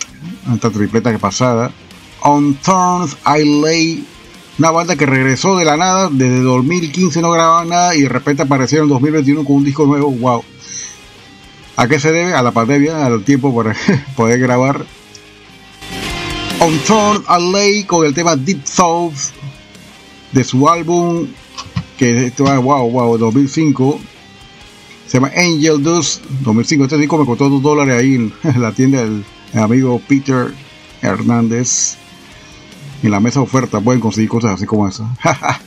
esta 0.53 0.69
tripleta 0.69 1.17
pasada, 1.17 1.71
On 2.23 2.55
Thorns 2.55 3.15
I 3.25 3.61
Lay, 3.61 4.05
una 4.57 4.71
banda 4.71 4.97
que 4.97 5.05
regresó 5.05 5.55
de 5.55 5.63
la 5.63 5.77
nada, 5.77 6.09
desde 6.11 6.41
2015 6.41 7.21
no 7.21 7.31
grababan 7.31 7.69
nada 7.69 7.95
y 7.95 8.01
de 8.01 8.09
repente 8.09 8.43
aparecieron 8.43 8.87
en 8.87 8.95
2021 8.95 9.45
con 9.45 9.55
un 9.55 9.63
disco 9.63 9.85
nuevo, 9.85 10.11
wow. 10.11 10.43
¿A 11.77 11.87
qué 11.87 12.01
se 12.01 12.11
debe? 12.11 12.33
A 12.33 12.43
la 12.43 12.51
pandemia, 12.51 13.05
al 13.05 13.23
tiempo 13.23 13.55
para 13.55 13.73
poder 14.17 14.41
grabar. 14.41 14.98
On 16.61 16.77
Thorns 16.79 17.23
I 17.29 17.51
Lay 17.51 17.83
con 17.85 18.05
el 18.05 18.13
tema 18.13 18.35
Deep 18.35 18.63
Thoughts 18.65 19.31
de 20.31 20.43
su 20.43 20.67
álbum 20.67 21.27
que 21.97 22.27
esto 22.27 22.43
va, 22.43 22.57
wow, 22.59 22.89
wow, 22.89 23.17
2005 23.17 23.99
se 25.09 25.17
llama 25.17 25.31
Angel 25.35 25.81
Dust 25.81 26.23
2005. 26.41 26.83
Este 26.83 26.97
disco 26.97 27.17
me 27.17 27.25
costó 27.25 27.49
2 27.49 27.63
dólares 27.63 27.95
ahí 27.95 28.15
en 28.15 28.33
la 28.61 28.71
tienda 28.73 29.03
del 29.03 29.25
amigo 29.53 29.99
Peter 30.07 30.53
Hernández. 31.01 31.95
En 33.01 33.11
la 33.11 33.19
mesa 33.19 33.39
de 33.39 33.45
oferta 33.45 33.81
pueden 33.81 34.01
conseguir 34.01 34.29
cosas 34.29 34.51
así 34.51 34.65
como 34.65 34.87
esa. 34.87 35.09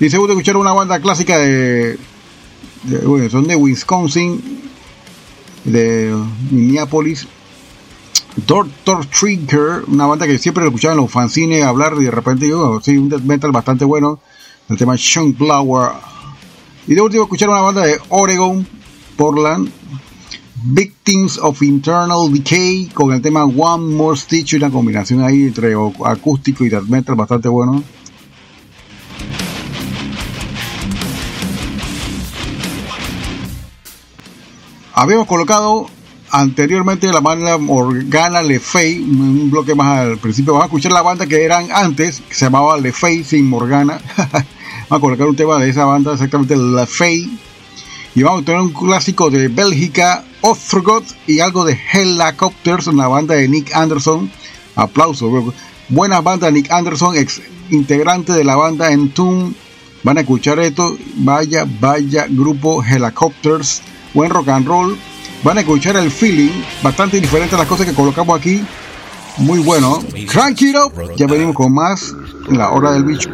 y 0.00 0.10
segundo, 0.10 0.34
escuchar 0.34 0.56
una 0.56 0.72
banda 0.72 1.00
clásica 1.00 1.38
de, 1.38 1.96
de, 2.82 2.98
bueno, 3.06 3.30
son 3.30 3.46
de 3.46 3.56
Wisconsin, 3.56 4.42
de 5.64 6.14
Minneapolis. 6.50 7.26
Doctor 8.36 9.04
Trigger, 9.06 9.84
una 9.88 10.06
banda 10.06 10.26
que 10.26 10.38
siempre 10.38 10.64
escuchaba 10.64 10.94
en 10.94 11.00
los 11.00 11.10
fanzines 11.10 11.64
hablar 11.64 11.94
y 12.00 12.04
de 12.04 12.10
repente 12.10 12.48
yo, 12.48 12.80
sí, 12.82 12.96
un 12.96 13.08
death 13.08 13.22
metal 13.22 13.52
bastante 13.52 13.84
bueno. 13.84 14.20
El 14.68 14.78
tema 14.78 14.96
Flower 14.96 15.90
y 16.86 16.94
de 16.94 17.00
último 17.00 17.24
escuchar 17.24 17.48
una 17.48 17.60
banda 17.60 17.82
de 17.82 18.00
Oregon, 18.08 18.66
Portland, 19.16 19.70
Victims 20.64 21.38
of 21.38 21.62
Internal 21.62 22.32
Decay, 22.32 22.86
con 22.94 23.12
el 23.12 23.20
tema 23.20 23.44
One 23.44 23.94
More 23.94 24.16
Stitch, 24.16 24.54
una 24.54 24.70
combinación 24.70 25.22
ahí 25.22 25.42
entre 25.44 25.74
acústico 26.04 26.64
y 26.64 26.70
death 26.70 26.84
metal 26.84 27.14
bastante 27.14 27.48
bueno. 27.48 27.84
Habíamos 34.94 35.26
colocado 35.26 35.88
anteriormente 36.32 37.12
la 37.12 37.20
banda 37.20 37.58
Morgana 37.58 38.42
Le 38.42 38.58
Fay, 38.58 39.00
un 39.00 39.50
bloque 39.50 39.74
más 39.74 39.98
al 39.98 40.18
principio. 40.18 40.54
Vamos 40.54 40.64
a 40.64 40.66
escuchar 40.66 40.92
la 40.92 41.02
banda 41.02 41.26
que 41.26 41.44
eran 41.44 41.68
antes, 41.70 42.22
que 42.26 42.34
se 42.34 42.46
llamaba 42.46 42.78
Le 42.78 42.90
Fay 42.90 43.22
sin 43.22 43.48
Morgana. 43.48 44.00
Vamos 44.16 44.46
a 44.90 45.00
colocar 45.00 45.26
un 45.28 45.36
tema 45.36 45.58
de 45.58 45.68
esa 45.68 45.84
banda, 45.84 46.12
exactamente 46.12 46.56
La 46.56 46.86
Fey. 46.86 47.38
Y 48.14 48.22
vamos 48.22 48.42
a 48.42 48.44
tener 48.44 48.60
un 48.60 48.72
clásico 48.72 49.30
de 49.30 49.48
Bélgica, 49.48 50.22
Ostrogoth, 50.42 51.06
y 51.26 51.40
algo 51.40 51.64
de 51.64 51.78
Helicopters, 51.92 52.86
una 52.88 53.08
banda 53.08 53.34
de 53.34 53.48
Nick 53.48 53.74
Anderson. 53.74 54.30
Aplauso, 54.74 55.54
buena 55.88 56.20
banda 56.20 56.50
Nick 56.50 56.70
Anderson, 56.70 57.16
ex 57.16 57.40
integrante 57.70 58.34
de 58.34 58.44
la 58.44 58.56
banda 58.56 58.92
Entomb. 58.92 59.54
Van 60.02 60.18
a 60.18 60.22
escuchar 60.22 60.58
esto, 60.58 60.94
vaya, 61.16 61.66
vaya 61.80 62.26
grupo 62.28 62.82
Helicopters, 62.82 63.80
buen 64.12 64.30
rock 64.30 64.48
and 64.48 64.66
roll. 64.66 64.98
Van 65.42 65.58
a 65.58 65.60
escuchar 65.60 65.96
el 65.96 66.10
feeling, 66.10 66.50
bastante 66.82 67.20
diferente 67.20 67.56
a 67.56 67.58
las 67.58 67.66
cosas 67.66 67.86
que 67.86 67.94
colocamos 67.94 68.38
aquí. 68.38 68.64
Muy 69.38 69.58
bueno. 69.60 70.02
Crank 70.28 70.62
it 70.62 70.76
up. 70.76 70.92
Ya 71.16 71.26
venimos 71.26 71.54
con 71.56 71.72
más 71.74 72.14
la 72.48 72.70
hora 72.70 72.92
del 72.92 73.04
bicho. 73.04 73.30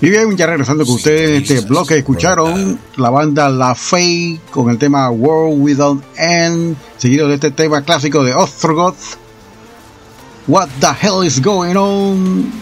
Y 0.00 0.10
bien, 0.10 0.36
ya 0.36 0.46
regresando 0.46 0.86
con 0.86 0.94
ustedes 0.94 1.30
en 1.30 1.36
este 1.56 1.66
bloque, 1.66 1.98
escucharon 1.98 2.78
la 2.96 3.10
banda 3.10 3.48
La 3.48 3.74
Fey 3.74 4.38
con 4.52 4.70
el 4.70 4.78
tema 4.78 5.10
World 5.10 5.60
Without 5.60 6.04
End, 6.16 6.76
seguido 6.96 7.26
de 7.26 7.34
este 7.34 7.50
tema 7.50 7.82
clásico 7.82 8.22
de 8.22 8.32
Ostrogoth, 8.32 8.94
What 10.46 10.68
the 10.78 10.86
Hell 11.02 11.26
is 11.26 11.42
Going 11.42 11.74
On. 11.74 12.52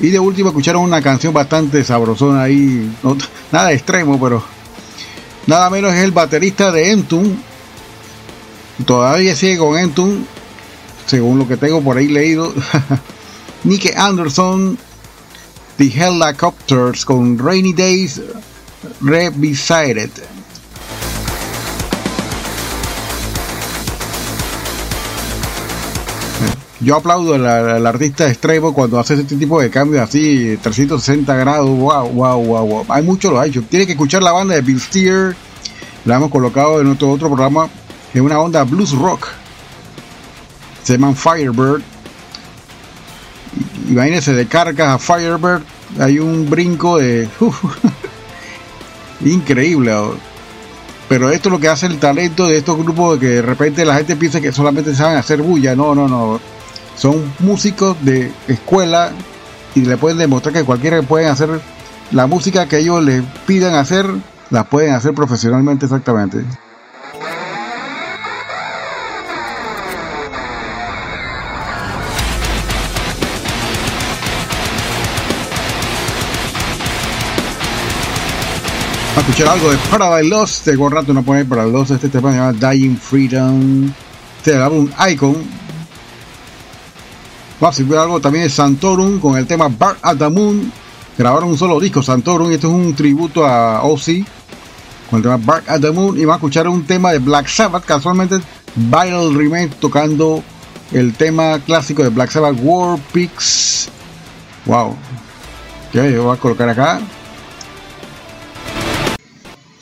Y 0.00 0.10
de 0.10 0.18
último 0.18 0.48
escucharon 0.48 0.82
una 0.82 1.00
canción 1.00 1.32
bastante 1.32 1.84
sabrosona 1.84 2.42
ahí, 2.42 2.92
no, 3.04 3.16
nada 3.52 3.72
extremo, 3.72 4.20
pero 4.20 4.42
nada 5.46 5.70
menos 5.70 5.94
es 5.94 6.00
el 6.00 6.10
baterista 6.10 6.72
de 6.72 6.90
Entum. 6.90 7.36
Todavía 8.84 9.36
sigue 9.36 9.56
con 9.56 9.78
Entum, 9.78 10.24
según 11.06 11.38
lo 11.38 11.46
que 11.46 11.56
tengo 11.56 11.80
por 11.80 11.96
ahí 11.96 12.08
leído. 12.08 12.52
Nick 13.64 13.96
Anderson 13.96 14.76
The 15.76 15.88
Helicopters 15.88 17.04
con 17.04 17.38
Rainy 17.38 17.74
Days 17.74 18.20
Revisited. 19.02 20.10
Yo 26.80 26.96
aplaudo 26.96 27.34
al, 27.34 27.86
artista 27.86 28.28
extremo 28.28 28.72
cuando 28.72 28.98
hace 28.98 29.14
este 29.14 29.36
tipo 29.36 29.60
de 29.60 29.70
cambios 29.70 30.02
así, 30.02 30.58
360 30.62 31.34
grados, 31.34 31.68
wow, 31.68 32.08
wow, 32.10 32.42
wow, 32.42 32.66
wow. 32.66 32.86
Hay 32.88 33.02
mucho 33.02 33.30
lo 33.30 33.40
ha 33.40 33.46
hecho. 33.46 33.62
Tiene 33.62 33.86
que 33.86 33.92
escuchar 33.92 34.22
la 34.22 34.32
banda 34.32 34.54
de 34.54 34.62
Bill 34.62 34.80
Steer, 34.80 35.36
la 36.04 36.16
hemos 36.16 36.30
colocado 36.30 36.80
en 36.80 36.86
nuestro 36.86 37.10
otro 37.10 37.28
programa, 37.28 37.68
en 38.14 38.22
una 38.22 38.38
onda 38.40 38.64
blues 38.64 38.92
rock. 38.92 39.28
Se 40.84 40.94
llaman 40.94 41.16
Firebird. 41.16 41.82
Imagínense, 43.88 44.34
de 44.34 44.46
cargas 44.46 44.88
a 44.88 44.98
Firebird 44.98 45.62
hay 45.98 46.18
un 46.18 46.48
brinco 46.50 46.98
de... 46.98 47.28
increíble. 49.24 49.92
Pero 51.08 51.30
esto 51.30 51.48
es 51.48 51.52
lo 51.52 51.60
que 51.60 51.68
hace 51.68 51.86
el 51.86 51.98
talento 51.98 52.46
de 52.46 52.56
estos 52.58 52.76
grupos, 52.76 53.20
de 53.20 53.26
que 53.26 53.32
de 53.34 53.42
repente 53.42 53.84
la 53.84 53.94
gente 53.94 54.16
piensa 54.16 54.40
que 54.40 54.50
solamente 54.50 54.94
saben 54.94 55.16
hacer 55.16 55.40
bulla. 55.40 55.76
No, 55.76 55.94
no, 55.94 56.08
no. 56.08 56.40
Son 56.96 57.32
músicos 57.38 57.96
de 58.02 58.32
escuela 58.48 59.12
y 59.74 59.82
le 59.82 59.96
pueden 59.96 60.18
demostrar 60.18 60.54
que 60.54 60.64
cualquiera 60.64 61.00
pueden 61.02 61.28
hacer 61.28 61.60
la 62.10 62.26
música 62.26 62.66
que 62.66 62.78
ellos 62.78 63.02
les 63.02 63.22
pidan 63.46 63.74
hacer, 63.74 64.06
la 64.50 64.64
pueden 64.64 64.94
hacer 64.94 65.14
profesionalmente 65.14 65.86
exactamente. 65.86 66.44
A 79.16 79.20
escuchar 79.20 79.48
algo 79.48 79.70
de 79.70 79.78
Paradise 79.90 80.28
Lost. 80.28 80.64
Tengo 80.64 80.90
rato 80.90 81.14
no 81.14 81.22
poner 81.22 81.46
Paradise 81.46 81.72
Lost. 81.72 81.90
Este 81.92 82.08
tema 82.10 82.32
se 82.32 82.36
llama 82.36 82.52
Dying 82.52 82.98
Freedom. 82.98 83.84
Este 84.36 84.50
es 84.50 84.56
el 84.56 84.62
álbum 84.62 84.90
Icon. 85.10 85.36
Vamos 87.58 87.78
a 87.78 87.82
escuchar 87.82 88.02
algo 88.02 88.20
también 88.20 88.44
de 88.44 88.50
Santorum 88.50 89.18
con 89.18 89.38
el 89.38 89.46
tema 89.46 89.68
Bark 89.68 89.98
at 90.02 90.18
the 90.18 90.28
Moon. 90.28 90.70
Grabaron 91.16 91.48
un 91.48 91.56
solo 91.56 91.80
disco, 91.80 92.02
Santorum. 92.02 92.50
Esto 92.50 92.68
es 92.68 92.74
un 92.74 92.94
tributo 92.94 93.46
a 93.46 93.82
Ozzy 93.84 94.22
con 95.08 95.18
el 95.18 95.22
tema 95.22 95.38
Bark 95.38 95.64
at 95.66 95.80
the 95.80 95.90
Moon. 95.90 96.18
Y 96.18 96.26
vamos 96.26 96.34
a 96.34 96.36
escuchar 96.36 96.68
un 96.68 96.84
tema 96.84 97.12
de 97.12 97.18
Black 97.18 97.48
Sabbath. 97.48 97.86
Casualmente, 97.86 98.40
Viral 98.74 99.34
Remake 99.34 99.70
tocando 99.80 100.42
el 100.92 101.14
tema 101.14 101.58
clásico 101.60 102.02
de 102.02 102.10
Black 102.10 102.30
Sabbath, 102.30 102.58
War 102.60 102.98
Pigs. 103.14 103.88
Wow. 104.66 104.90
Ok, 105.88 105.94
yo 106.12 106.24
voy 106.24 106.36
a 106.36 106.38
colocar 106.38 106.68
acá. 106.68 107.00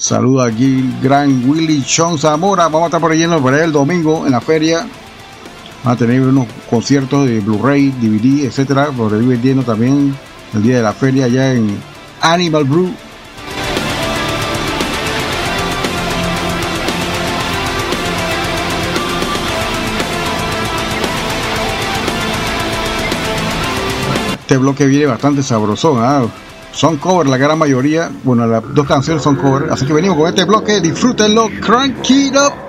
Saluda 0.05 0.48
aquí 0.48 0.85
Gran 1.02 1.48
Willy 1.48 1.82
Sean 1.82 2.18
Zamora. 2.18 2.64
Vamos 2.64 2.82
a 2.82 2.86
estar 2.89 3.01
por 3.01 3.10
ahí 3.10 3.26
por 3.26 3.55
el 3.55 3.72
domingo 3.72 4.26
en 4.26 4.32
la 4.32 4.40
feria. 4.43 4.86
Van 5.82 5.94
a 5.94 5.97
tener 5.97 6.20
unos 6.20 6.47
conciertos 6.68 7.26
de 7.26 7.40
Blu-ray, 7.40 7.89
DVD, 7.89 8.44
etcétera. 8.44 8.90
Por 8.94 9.14
ahí 9.14 9.24
vendiendo 9.24 9.62
también 9.62 10.14
el 10.52 10.62
día 10.62 10.76
de 10.76 10.82
la 10.82 10.93
feria 10.93 11.24
allá 11.24 11.55
en 11.55 11.78
Animal 12.20 12.64
Brew. 12.64 12.93
Este 24.35 24.59
bloque 24.59 24.85
viene 24.85 25.06
bastante 25.06 25.43
sabrosón. 25.43 25.97
¿ah? 25.98 26.26
Son 26.74 26.96
cover 26.96 27.28
la 27.28 27.36
gran 27.36 27.59
mayoría. 27.59 28.10
Bueno, 28.24 28.46
las 28.46 28.62
dos 28.74 28.86
canciones 28.86 29.22
son 29.22 29.36
cover. 29.36 29.70
Así 29.70 29.86
que 29.86 29.92
venimos 29.92 30.18
con 30.18 30.28
este 30.28 30.44
bloque. 30.44 30.80
Disfrútenlo. 30.80 31.48
Crank 31.60 32.10
it 32.10 32.34
up. 32.34 32.64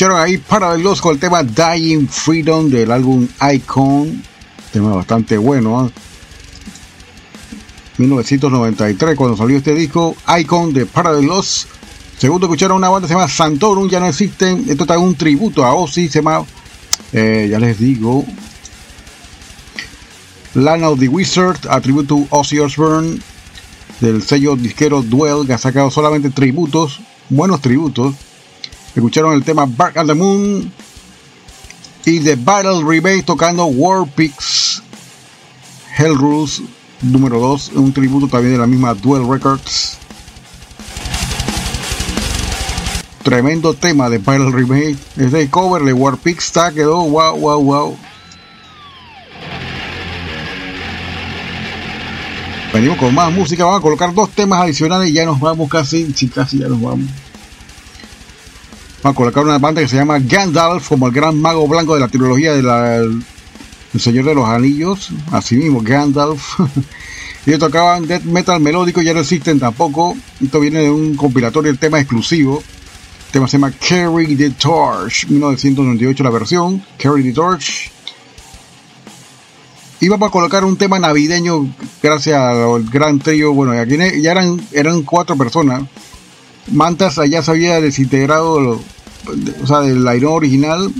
Escucharon 0.00 0.24
ahí 0.24 0.38
para 0.38 0.78
los 0.78 0.98
con 0.98 1.12
el 1.12 1.20
tema 1.20 1.42
Dying 1.42 2.08
Freedom 2.08 2.70
del 2.70 2.90
álbum 2.90 3.28
Icon. 3.52 4.22
Tema 4.72 4.94
bastante 4.94 5.36
bueno. 5.36 5.88
¿eh? 5.88 5.90
1993 7.98 9.14
cuando 9.14 9.36
salió 9.36 9.58
este 9.58 9.74
disco 9.74 10.16
Icon 10.38 10.72
de 10.72 10.86
Paradise 10.86 11.26
Lost. 11.26 11.68
Segundo 12.16 12.46
escucharon 12.46 12.78
una 12.78 12.88
banda 12.88 13.08
se 13.08 13.12
llama 13.12 13.28
Santorum, 13.28 13.90
ya 13.90 14.00
no 14.00 14.06
existen. 14.06 14.64
Esto 14.70 14.84
está 14.84 14.98
un 14.98 15.16
tributo 15.16 15.66
a 15.66 15.74
Ozzy, 15.74 16.08
se 16.08 16.20
llama, 16.20 16.46
eh, 17.12 17.48
ya 17.50 17.58
les 17.58 17.78
digo, 17.78 18.24
Land 20.54 20.82
of 20.82 20.98
the 20.98 21.08
Wizard, 21.08 21.58
a 21.68 21.78
tributo 21.82 22.26
a 22.30 22.38
Ozzy 22.38 22.58
Osbourne, 22.58 23.20
del 24.00 24.22
sello 24.22 24.56
disquero 24.56 25.02
Duel, 25.02 25.46
que 25.46 25.52
ha 25.52 25.58
sacado 25.58 25.90
solamente 25.90 26.30
tributos, 26.30 27.00
buenos 27.28 27.60
tributos. 27.60 28.14
Escucharon 28.94 29.34
el 29.34 29.44
tema 29.44 29.66
Bark 29.66 29.96
on 29.96 30.06
the 30.06 30.14
Moon 30.14 30.72
y 32.04 32.20
The 32.20 32.36
Battle 32.36 32.82
Rebate 32.84 33.22
tocando 33.22 33.66
War 33.66 34.06
Pigs 34.06 34.82
Hell 35.96 36.16
número 37.02 37.38
2, 37.38 37.72
un 37.74 37.92
tributo 37.92 38.26
también 38.26 38.54
de 38.54 38.58
la 38.58 38.66
misma 38.66 38.94
Duel 38.94 39.28
Records. 39.28 39.98
Tremendo 43.22 43.74
tema 43.74 44.08
de 44.08 44.18
Battle 44.18 44.50
Remake. 44.50 44.96
Este 45.16 45.48
cover 45.50 45.82
de 45.82 45.92
War 45.92 46.16
Pigs 46.16 46.46
está 46.46 46.72
quedó 46.72 47.02
wow, 47.02 47.38
wow, 47.38 47.62
wow. 47.62 47.98
Venimos 52.72 52.98
con 52.98 53.14
más 53.14 53.32
música, 53.32 53.64
vamos 53.64 53.80
a 53.80 53.82
colocar 53.82 54.14
dos 54.14 54.30
temas 54.30 54.62
adicionales 54.62 55.10
y 55.10 55.12
ya 55.12 55.24
nos 55.24 55.38
vamos 55.38 55.68
casi, 55.68 56.12
sí, 56.12 56.28
casi 56.28 56.58
ya 56.58 56.68
nos 56.68 56.80
vamos. 56.80 57.08
A 59.02 59.12
colocar 59.14 59.44
una 59.44 59.58
banda 59.58 59.80
que 59.80 59.88
se 59.88 59.96
llama 59.96 60.18
Gandalf, 60.18 60.88
como 60.88 61.06
el 61.06 61.12
gran 61.12 61.40
mago 61.40 61.66
blanco 61.66 61.94
de 61.94 62.00
la 62.00 62.08
trilogía 62.08 62.52
de 62.52 63.20
Señor 63.98 64.26
de 64.26 64.34
los 64.34 64.46
Anillos, 64.46 65.10
así 65.32 65.56
mismo, 65.56 65.80
Gandalf. 65.82 66.60
Ellos 67.46 67.58
tocaban 67.58 68.06
death 68.06 68.24
metal 68.24 68.60
melódico, 68.60 69.00
ya 69.00 69.14
no 69.14 69.20
existen 69.20 69.58
tampoco. 69.58 70.16
Esto 70.42 70.60
viene 70.60 70.80
de 70.80 70.90
un 70.90 71.16
compilatorio, 71.16 71.70
el 71.70 71.78
tema 71.78 71.98
exclusivo. 71.98 72.62
El 73.26 73.32
tema 73.32 73.48
se 73.48 73.52
llama 73.52 73.72
Carry 73.72 74.36
the 74.36 74.50
Torch, 74.50 75.26
1998 75.28 76.22
la 76.22 76.30
versión, 76.30 76.84
Carry 76.98 77.22
the 77.22 77.32
Torch. 77.32 77.90
Y 80.00 80.08
vamos 80.08 80.28
a 80.28 80.32
colocar 80.32 80.64
un 80.64 80.76
tema 80.76 80.98
navideño 80.98 81.74
gracias 82.02 82.38
al 82.38 82.84
gran 82.84 83.18
trío. 83.18 83.52
Bueno, 83.52 83.72
aquí 83.72 83.96
ya 84.20 84.32
eran, 84.32 84.60
eran 84.72 85.02
cuatro 85.02 85.36
personas. 85.36 85.82
Mantas 86.68 87.18
allá 87.18 87.42
se 87.42 87.50
había 87.50 87.80
desintegrado, 87.80 88.60
lo- 88.60 88.80
o 89.62 89.66
sea, 89.66 89.80
del 89.80 90.06
Iron 90.16 90.32
original. 90.34 90.92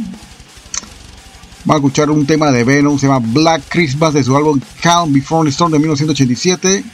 Vamos 1.64 1.74
a 1.74 1.76
escuchar 1.76 2.10
un 2.10 2.26
tema 2.26 2.50
de 2.50 2.64
Venom, 2.64 2.98
se 2.98 3.06
llama 3.06 3.24
Black 3.32 3.62
Christmas 3.68 4.14
de 4.14 4.24
su 4.24 4.36
álbum 4.36 4.60
Calm 4.82 5.12
Before 5.12 5.44
the 5.44 5.50
Storm 5.52 5.70
de 5.72 5.78
1987. 5.78 6.84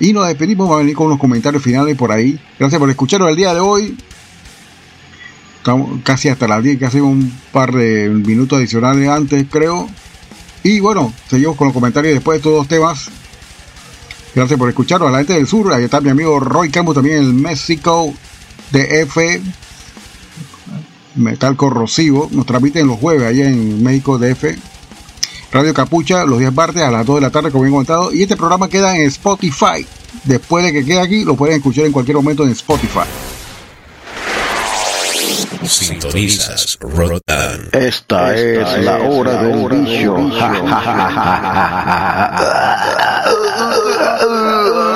Y 0.00 0.12
nos 0.12 0.26
despedimos, 0.28 0.66
vamos 0.66 0.76
a 0.76 0.82
venir 0.82 0.94
con 0.96 1.08
unos 1.08 1.18
comentarios 1.18 1.62
finales 1.62 1.96
por 1.96 2.12
ahí. 2.12 2.38
Gracias 2.58 2.78
por 2.78 2.88
escucharnos 2.88 3.28
el 3.28 3.36
día 3.36 3.52
de 3.52 3.60
hoy. 3.60 3.96
Estamos 5.58 6.00
casi 6.04 6.28
hasta 6.28 6.48
las 6.48 6.62
10, 6.62 6.78
casi 6.78 7.00
un 7.00 7.30
par 7.52 7.72
de 7.72 8.08
minutos 8.08 8.58
adicionales 8.58 9.08
antes, 9.08 9.44
creo. 9.50 9.88
Y 10.62 10.80
bueno, 10.80 11.12
seguimos 11.28 11.56
con 11.56 11.66
los 11.66 11.74
comentarios 11.74 12.14
después 12.14 12.36
de 12.36 12.38
estos 12.38 12.52
dos 12.54 12.68
temas. 12.68 13.10
Gracias 14.34 14.58
por 14.58 14.68
escucharnos 14.68 15.08
a 15.08 15.12
la 15.12 15.18
gente 15.18 15.34
del 15.34 15.46
sur. 15.46 15.72
Ahí 15.72 15.84
está 15.84 16.00
mi 16.00 16.10
amigo 16.10 16.38
Roy 16.38 16.70
Campos 16.70 16.94
también 16.94 17.18
en 17.18 17.42
México 17.42 18.12
DF. 18.70 19.18
Metal 21.16 21.56
Corrosivo. 21.56 22.28
Nos 22.30 22.46
transmiten 22.46 22.86
los 22.86 22.98
jueves 22.98 23.26
allá 23.26 23.48
en 23.48 23.82
México 23.82 24.18
DF. 24.18 24.44
Radio 25.52 25.74
Capucha 25.74 26.24
los 26.24 26.38
días 26.38 26.54
martes 26.54 26.80
a 26.82 26.92
las 26.92 27.04
2 27.04 27.16
de 27.16 27.20
la 27.22 27.30
tarde, 27.30 27.50
como 27.50 27.64
bien 27.64 27.72
comentado. 27.72 28.12
Y 28.12 28.22
este 28.22 28.36
programa 28.36 28.68
queda 28.68 28.96
en 28.96 29.02
Spotify. 29.06 29.84
Después 30.24 30.64
de 30.64 30.72
que 30.72 30.84
quede 30.84 31.00
aquí, 31.00 31.24
lo 31.24 31.34
pueden 31.34 31.56
escuchar 31.56 31.86
en 31.86 31.92
cualquier 31.92 32.16
momento 32.16 32.44
en 32.44 32.50
Spotify. 32.50 33.00
Sintonizas 35.66 36.78
Rotan. 36.80 37.68
Esta 37.72 38.34
es 38.34 38.84
la 38.84 38.98
hora 38.98 39.42
del 39.42 39.68
bicho. 39.68 40.14
Thank 40.14 40.64
uh, 44.20 44.26
uh. 44.26 44.89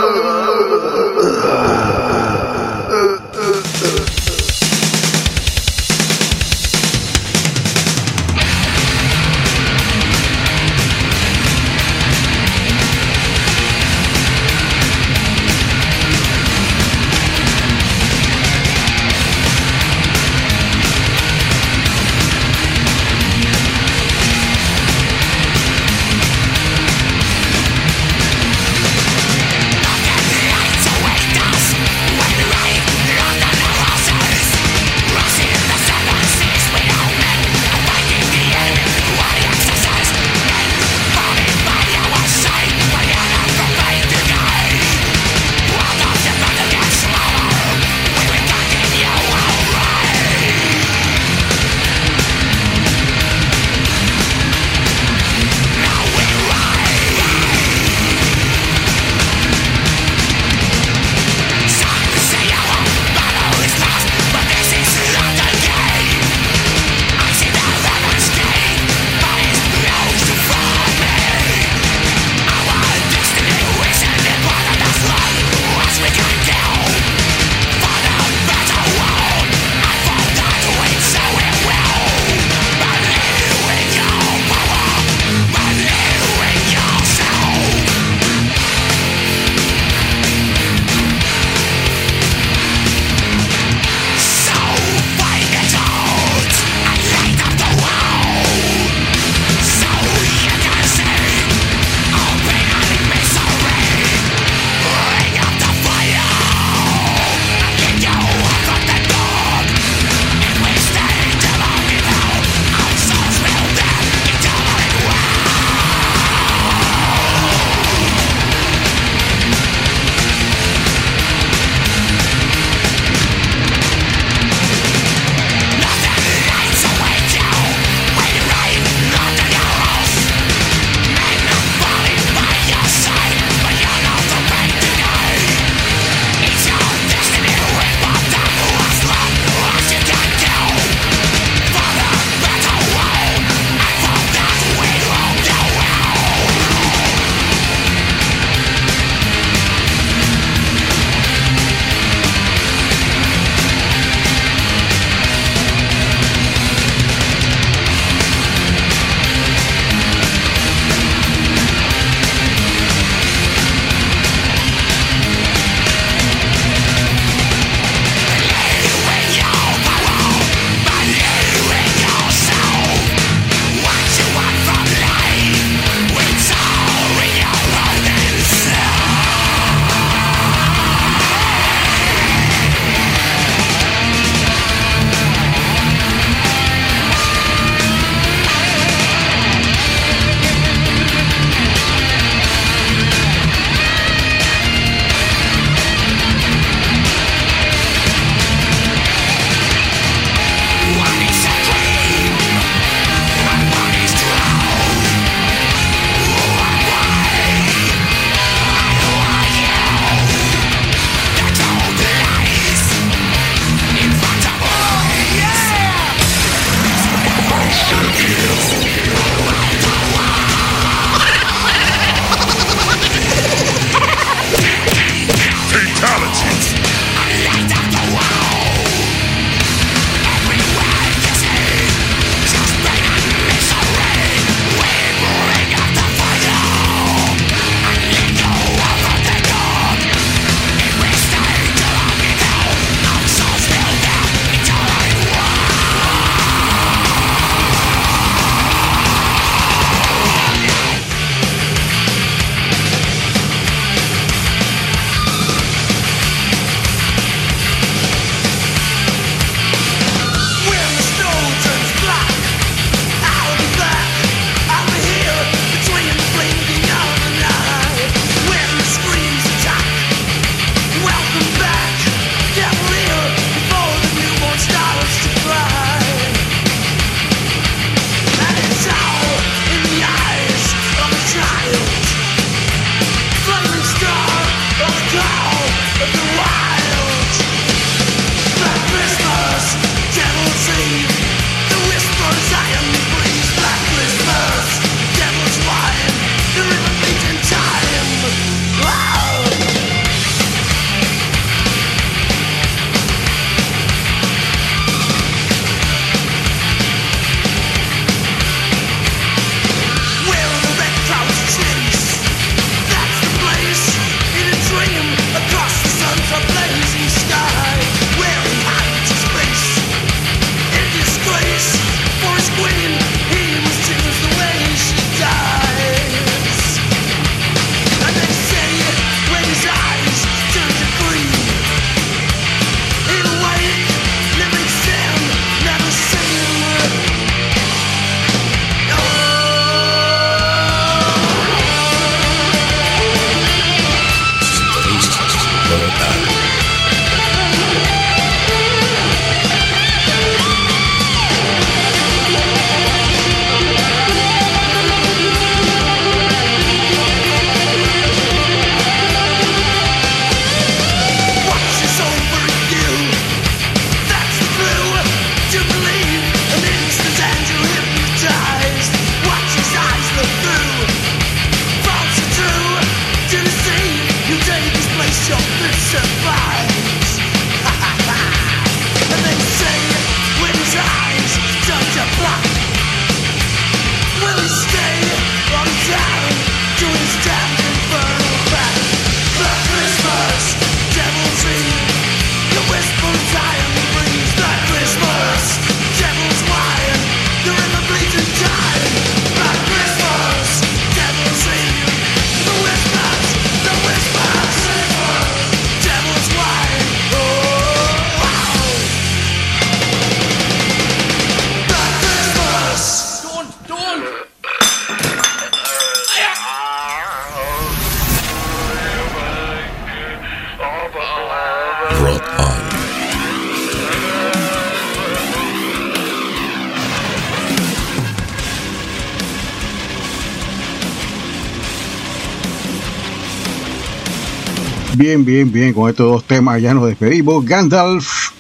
Bien, 435.05 435.23
bien, 435.23 435.53
bien. 435.53 435.75
Con 435.75 435.91
estos 435.91 436.11
dos 436.11 436.25
temas 436.25 436.63
ya 436.63 436.73
nos 436.73 436.87
despedimos. 436.87 437.45
Gandalf 437.45 438.31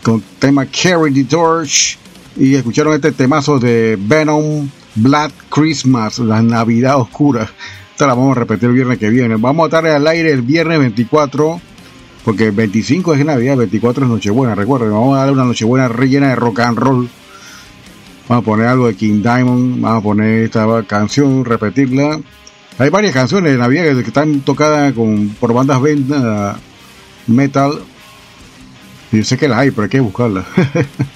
con 0.00 0.22
tema 0.38 0.64
Carry 0.64 1.12
the 1.12 1.24
Torch. 1.24 1.98
Y 2.36 2.54
escucharon 2.54 2.94
este 2.94 3.10
temazo 3.10 3.58
de 3.58 3.98
Venom 4.00 4.68
Black 4.94 5.32
Christmas, 5.50 6.20
la 6.20 6.40
Navidad 6.40 7.00
Oscura. 7.00 7.50
Esta 7.90 8.06
la 8.06 8.14
vamos 8.14 8.36
a 8.36 8.38
repetir 8.38 8.68
el 8.68 8.76
viernes 8.76 8.98
que 8.98 9.10
viene. 9.10 9.34
Vamos 9.34 9.64
a 9.64 9.66
estar 9.66 9.84
al 9.88 10.06
aire 10.06 10.30
el 10.30 10.42
viernes 10.42 10.78
24. 10.78 11.60
Porque 12.24 12.44
el 12.44 12.52
25 12.52 13.14
es 13.14 13.24
Navidad, 13.24 13.56
24 13.56 14.04
es 14.04 14.10
Nochebuena, 14.10 14.54
recuerden. 14.54 14.92
Vamos 14.92 15.16
a 15.16 15.18
darle 15.18 15.32
una 15.32 15.44
Nochebuena 15.46 15.88
rellena 15.88 16.28
de 16.28 16.36
rock 16.36 16.60
and 16.60 16.78
roll. 16.78 17.08
Vamos 18.28 18.42
a 18.44 18.46
poner 18.46 18.68
algo 18.68 18.86
de 18.86 18.94
King 18.94 19.20
Diamond. 19.20 19.80
Vamos 19.80 19.98
a 19.98 20.02
poner 20.04 20.44
esta 20.44 20.64
canción, 20.86 21.44
repetirla. 21.44 22.20
Hay 22.76 22.90
varias 22.90 23.14
canciones 23.14 23.52
de 23.52 23.58
Navidad 23.58 23.84
que 23.94 24.00
están 24.00 24.40
tocadas 24.40 24.92
con, 24.94 25.28
por 25.38 25.52
bandas 25.52 25.78
uh, 25.78 27.32
metal. 27.32 27.80
Yo 29.12 29.22
sé 29.22 29.38
que 29.38 29.46
las 29.46 29.58
hay, 29.58 29.70
pero 29.70 29.84
hay 29.84 29.88
que 29.88 30.00
buscarlas. 30.00 30.44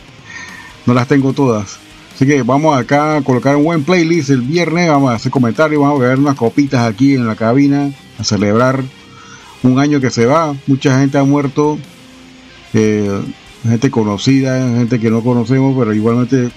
no 0.87 0.95
las 0.95 1.09
tengo 1.09 1.33
todas. 1.33 1.79
Así 2.15 2.27
que 2.27 2.43
vamos 2.43 2.79
acá 2.79 3.17
a 3.17 3.23
colocar 3.23 3.57
un 3.57 3.65
buen 3.65 3.83
playlist 3.83 4.31
el 4.31 4.43
viernes. 4.43 4.89
Vamos 4.89 5.11
a 5.11 5.17
hacer 5.17 5.33
comentarios, 5.33 5.83
vamos 5.83 6.01
a 6.01 6.07
ver 6.07 6.19
unas 6.21 6.37
copitas 6.37 6.89
aquí 6.89 7.15
en 7.15 7.27
la 7.27 7.35
cabina 7.35 7.91
a 8.19 8.25
celebrar 8.25 8.85
un 9.65 9.81
año 9.81 10.01
que 10.01 10.11
se 10.11 10.27
va. 10.27 10.55
Mucha 10.69 11.01
gente 11.01 11.19
ha 11.19 11.25
muerto. 11.25 11.77
Eh, 12.73 13.21
gente 13.65 13.91
conocida, 13.91 14.61
gente 14.77 15.01
que 15.01 15.11
no 15.11 15.25
conocemos, 15.25 15.77
pero 15.77 15.93
igualmente 15.93 16.51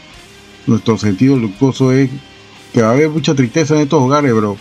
nuestro 0.67 0.99
sentido 0.99 1.37
luctuoso 1.37 1.91
es 1.91 2.11
que 2.71 2.83
va 2.83 2.89
a 2.89 2.91
haber 2.91 3.09
mucha 3.09 3.33
tristeza 3.33 3.73
en 3.75 3.81
estos 3.81 3.99
hogares, 3.99 4.31
bro 4.31 4.57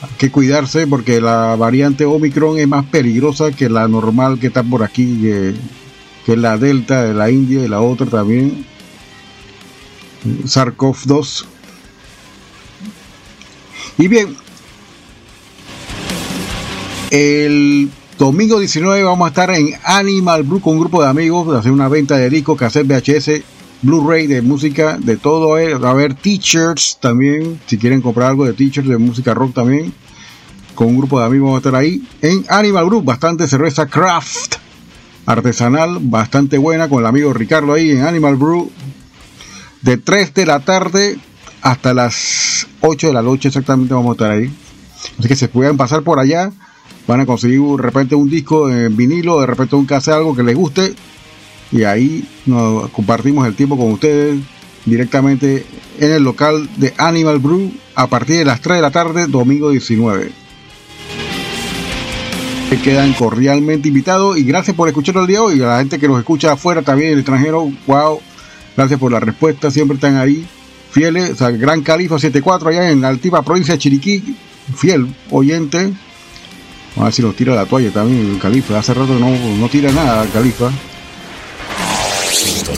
hay 0.00 0.08
que 0.16 0.30
cuidarse 0.30 0.86
porque 0.86 1.20
la 1.20 1.56
variante 1.56 2.04
Omicron 2.04 2.58
es 2.58 2.68
más 2.68 2.84
peligrosa 2.86 3.50
que 3.52 3.68
la 3.68 3.88
normal 3.88 4.38
que 4.38 4.48
está 4.48 4.62
por 4.62 4.82
aquí, 4.82 5.20
que, 5.22 5.54
es 6.32 6.38
la 6.38 6.58
Delta 6.58 7.04
de 7.04 7.14
la 7.14 7.30
India 7.30 7.64
y 7.64 7.68
la 7.68 7.80
otra 7.80 8.06
también, 8.06 8.66
SARS-CoV-2. 10.44 11.46
Y 13.96 14.08
bien, 14.08 14.36
el 17.10 17.90
domingo 18.18 18.58
19 18.58 19.02
vamos 19.02 19.24
a 19.24 19.28
estar 19.28 19.50
en 19.50 19.70
Animal 19.84 20.42
Blue 20.42 20.60
con 20.60 20.74
un 20.74 20.80
grupo 20.80 21.02
de 21.02 21.08
amigos, 21.08 21.56
hacer 21.56 21.72
una 21.72 21.88
venta 21.88 22.18
de 22.18 22.28
discos, 22.28 22.60
hacer 22.60 22.84
VHS 22.84 23.57
Blu-ray 23.82 24.26
de 24.26 24.42
música, 24.42 24.98
de 24.98 25.16
todo. 25.16 25.58
Eh. 25.58 25.74
Va 25.74 25.88
a 25.88 25.92
haber 25.92 26.14
t-shirts 26.14 26.98
también, 27.00 27.60
si 27.66 27.78
quieren 27.78 28.00
comprar 28.00 28.28
algo 28.28 28.44
de 28.44 28.52
t-shirts 28.52 28.88
de 28.88 28.98
música 28.98 29.34
rock 29.34 29.54
también. 29.54 29.92
Con 30.74 30.88
un 30.88 30.98
grupo 30.98 31.18
de 31.18 31.26
amigos 31.26 31.46
vamos 31.46 31.56
a 31.56 31.68
estar 31.68 31.74
ahí. 31.74 32.02
En 32.22 32.44
Animal 32.48 32.86
Group, 32.86 33.04
bastante 33.04 33.46
cerveza 33.46 33.86
craft 33.86 34.56
artesanal, 35.28 35.98
bastante 36.00 36.56
buena, 36.56 36.88
con 36.88 37.00
el 37.00 37.06
amigo 37.06 37.34
Ricardo 37.34 37.74
ahí 37.74 37.90
en 37.90 38.00
Animal 38.00 38.36
Brew. 38.36 38.70
De 39.82 39.98
3 39.98 40.32
de 40.32 40.46
la 40.46 40.60
tarde 40.60 41.18
hasta 41.60 41.92
las 41.92 42.66
8 42.80 43.08
de 43.08 43.12
la 43.12 43.22
noche 43.22 43.48
exactamente 43.48 43.92
vamos 43.92 44.10
a 44.10 44.12
estar 44.12 44.30
ahí. 44.30 44.50
Así 45.18 45.28
que 45.28 45.36
se 45.36 45.48
pueden 45.48 45.76
pasar 45.76 46.02
por 46.02 46.18
allá, 46.18 46.50
van 47.06 47.20
a 47.20 47.26
conseguir 47.26 47.60
de 47.60 47.82
repente 47.82 48.14
un 48.14 48.30
disco 48.30 48.70
en 48.70 48.96
vinilo, 48.96 49.40
de 49.40 49.46
repente 49.46 49.76
un 49.76 49.84
cassette, 49.84 50.14
algo 50.14 50.34
que 50.34 50.42
les 50.42 50.56
guste, 50.56 50.94
y 51.70 51.84
ahí 51.84 52.24
nos 52.46 52.90
compartimos 52.90 53.46
el 53.46 53.54
tiempo 53.54 53.76
con 53.76 53.92
ustedes 53.92 54.38
directamente 54.86 55.66
en 55.98 56.12
el 56.12 56.22
local 56.22 56.68
de 56.76 56.94
Animal 56.96 57.38
Brew 57.38 57.70
a 57.94 58.06
partir 58.06 58.38
de 58.38 58.44
las 58.44 58.60
3 58.60 58.76
de 58.76 58.82
la 58.82 58.90
tarde, 58.90 59.26
domingo 59.26 59.70
19. 59.70 60.30
Se 62.70 62.80
quedan 62.80 63.12
cordialmente 63.14 63.88
invitados 63.88 64.36
y 64.38 64.44
gracias 64.44 64.76
por 64.76 64.88
escucharlo 64.88 65.22
el 65.22 65.26
día 65.26 65.38
de 65.38 65.44
hoy. 65.44 65.62
A 65.62 65.66
la 65.66 65.78
gente 65.78 65.98
que 65.98 66.08
nos 66.08 66.18
escucha 66.18 66.52
afuera 66.52 66.82
también, 66.82 67.12
el 67.12 67.18
extranjero, 67.18 67.70
wow, 67.86 68.20
gracias 68.76 69.00
por 69.00 69.10
la 69.10 69.20
respuesta, 69.20 69.70
siempre 69.70 69.94
están 69.94 70.16
ahí 70.16 70.46
fieles. 70.90 71.40
O 71.40 71.58
Gran 71.58 71.82
Califa 71.82 72.18
74 72.18 72.68
allá 72.68 72.90
en 72.90 73.00
la 73.00 73.08
altiva 73.08 73.42
provincia 73.42 73.74
de 73.74 73.78
Chiriquí, 73.78 74.36
fiel 74.76 75.14
oyente. 75.30 75.92
Vamos 76.94 76.98
a 76.98 77.04
ver 77.04 77.12
si 77.12 77.22
nos 77.22 77.36
tira 77.36 77.54
la 77.54 77.66
toalla 77.66 77.90
también 77.90 78.32
el 78.32 78.38
Califa. 78.38 78.78
Hace 78.78 78.94
rato 78.94 79.18
no, 79.18 79.30
no 79.30 79.68
tira 79.68 79.90
nada 79.92 80.24
el 80.24 80.30
Califa. 80.30 80.70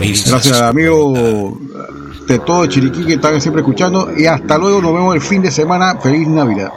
Gracias, 0.01 0.61
amigo 0.63 1.13
de 2.27 2.39
todo 2.39 2.65
Chiriquí 2.67 3.05
que 3.05 3.15
están 3.15 3.39
siempre 3.41 3.61
escuchando. 3.61 4.11
Y 4.17 4.27
hasta 4.27 4.57
luego, 4.57 4.81
nos 4.81 4.95
vemos 4.95 5.15
el 5.15 5.21
fin 5.21 5.43
de 5.43 5.51
semana. 5.51 5.99
Feliz 6.01 6.27
Navidad. 6.27 6.73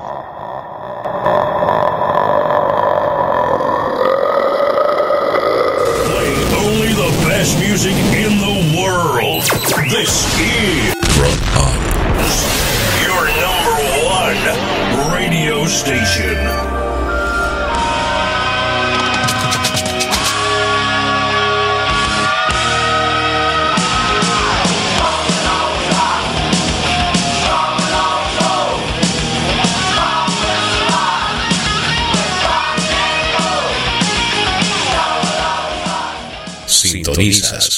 Sintonizas. 37.14 37.73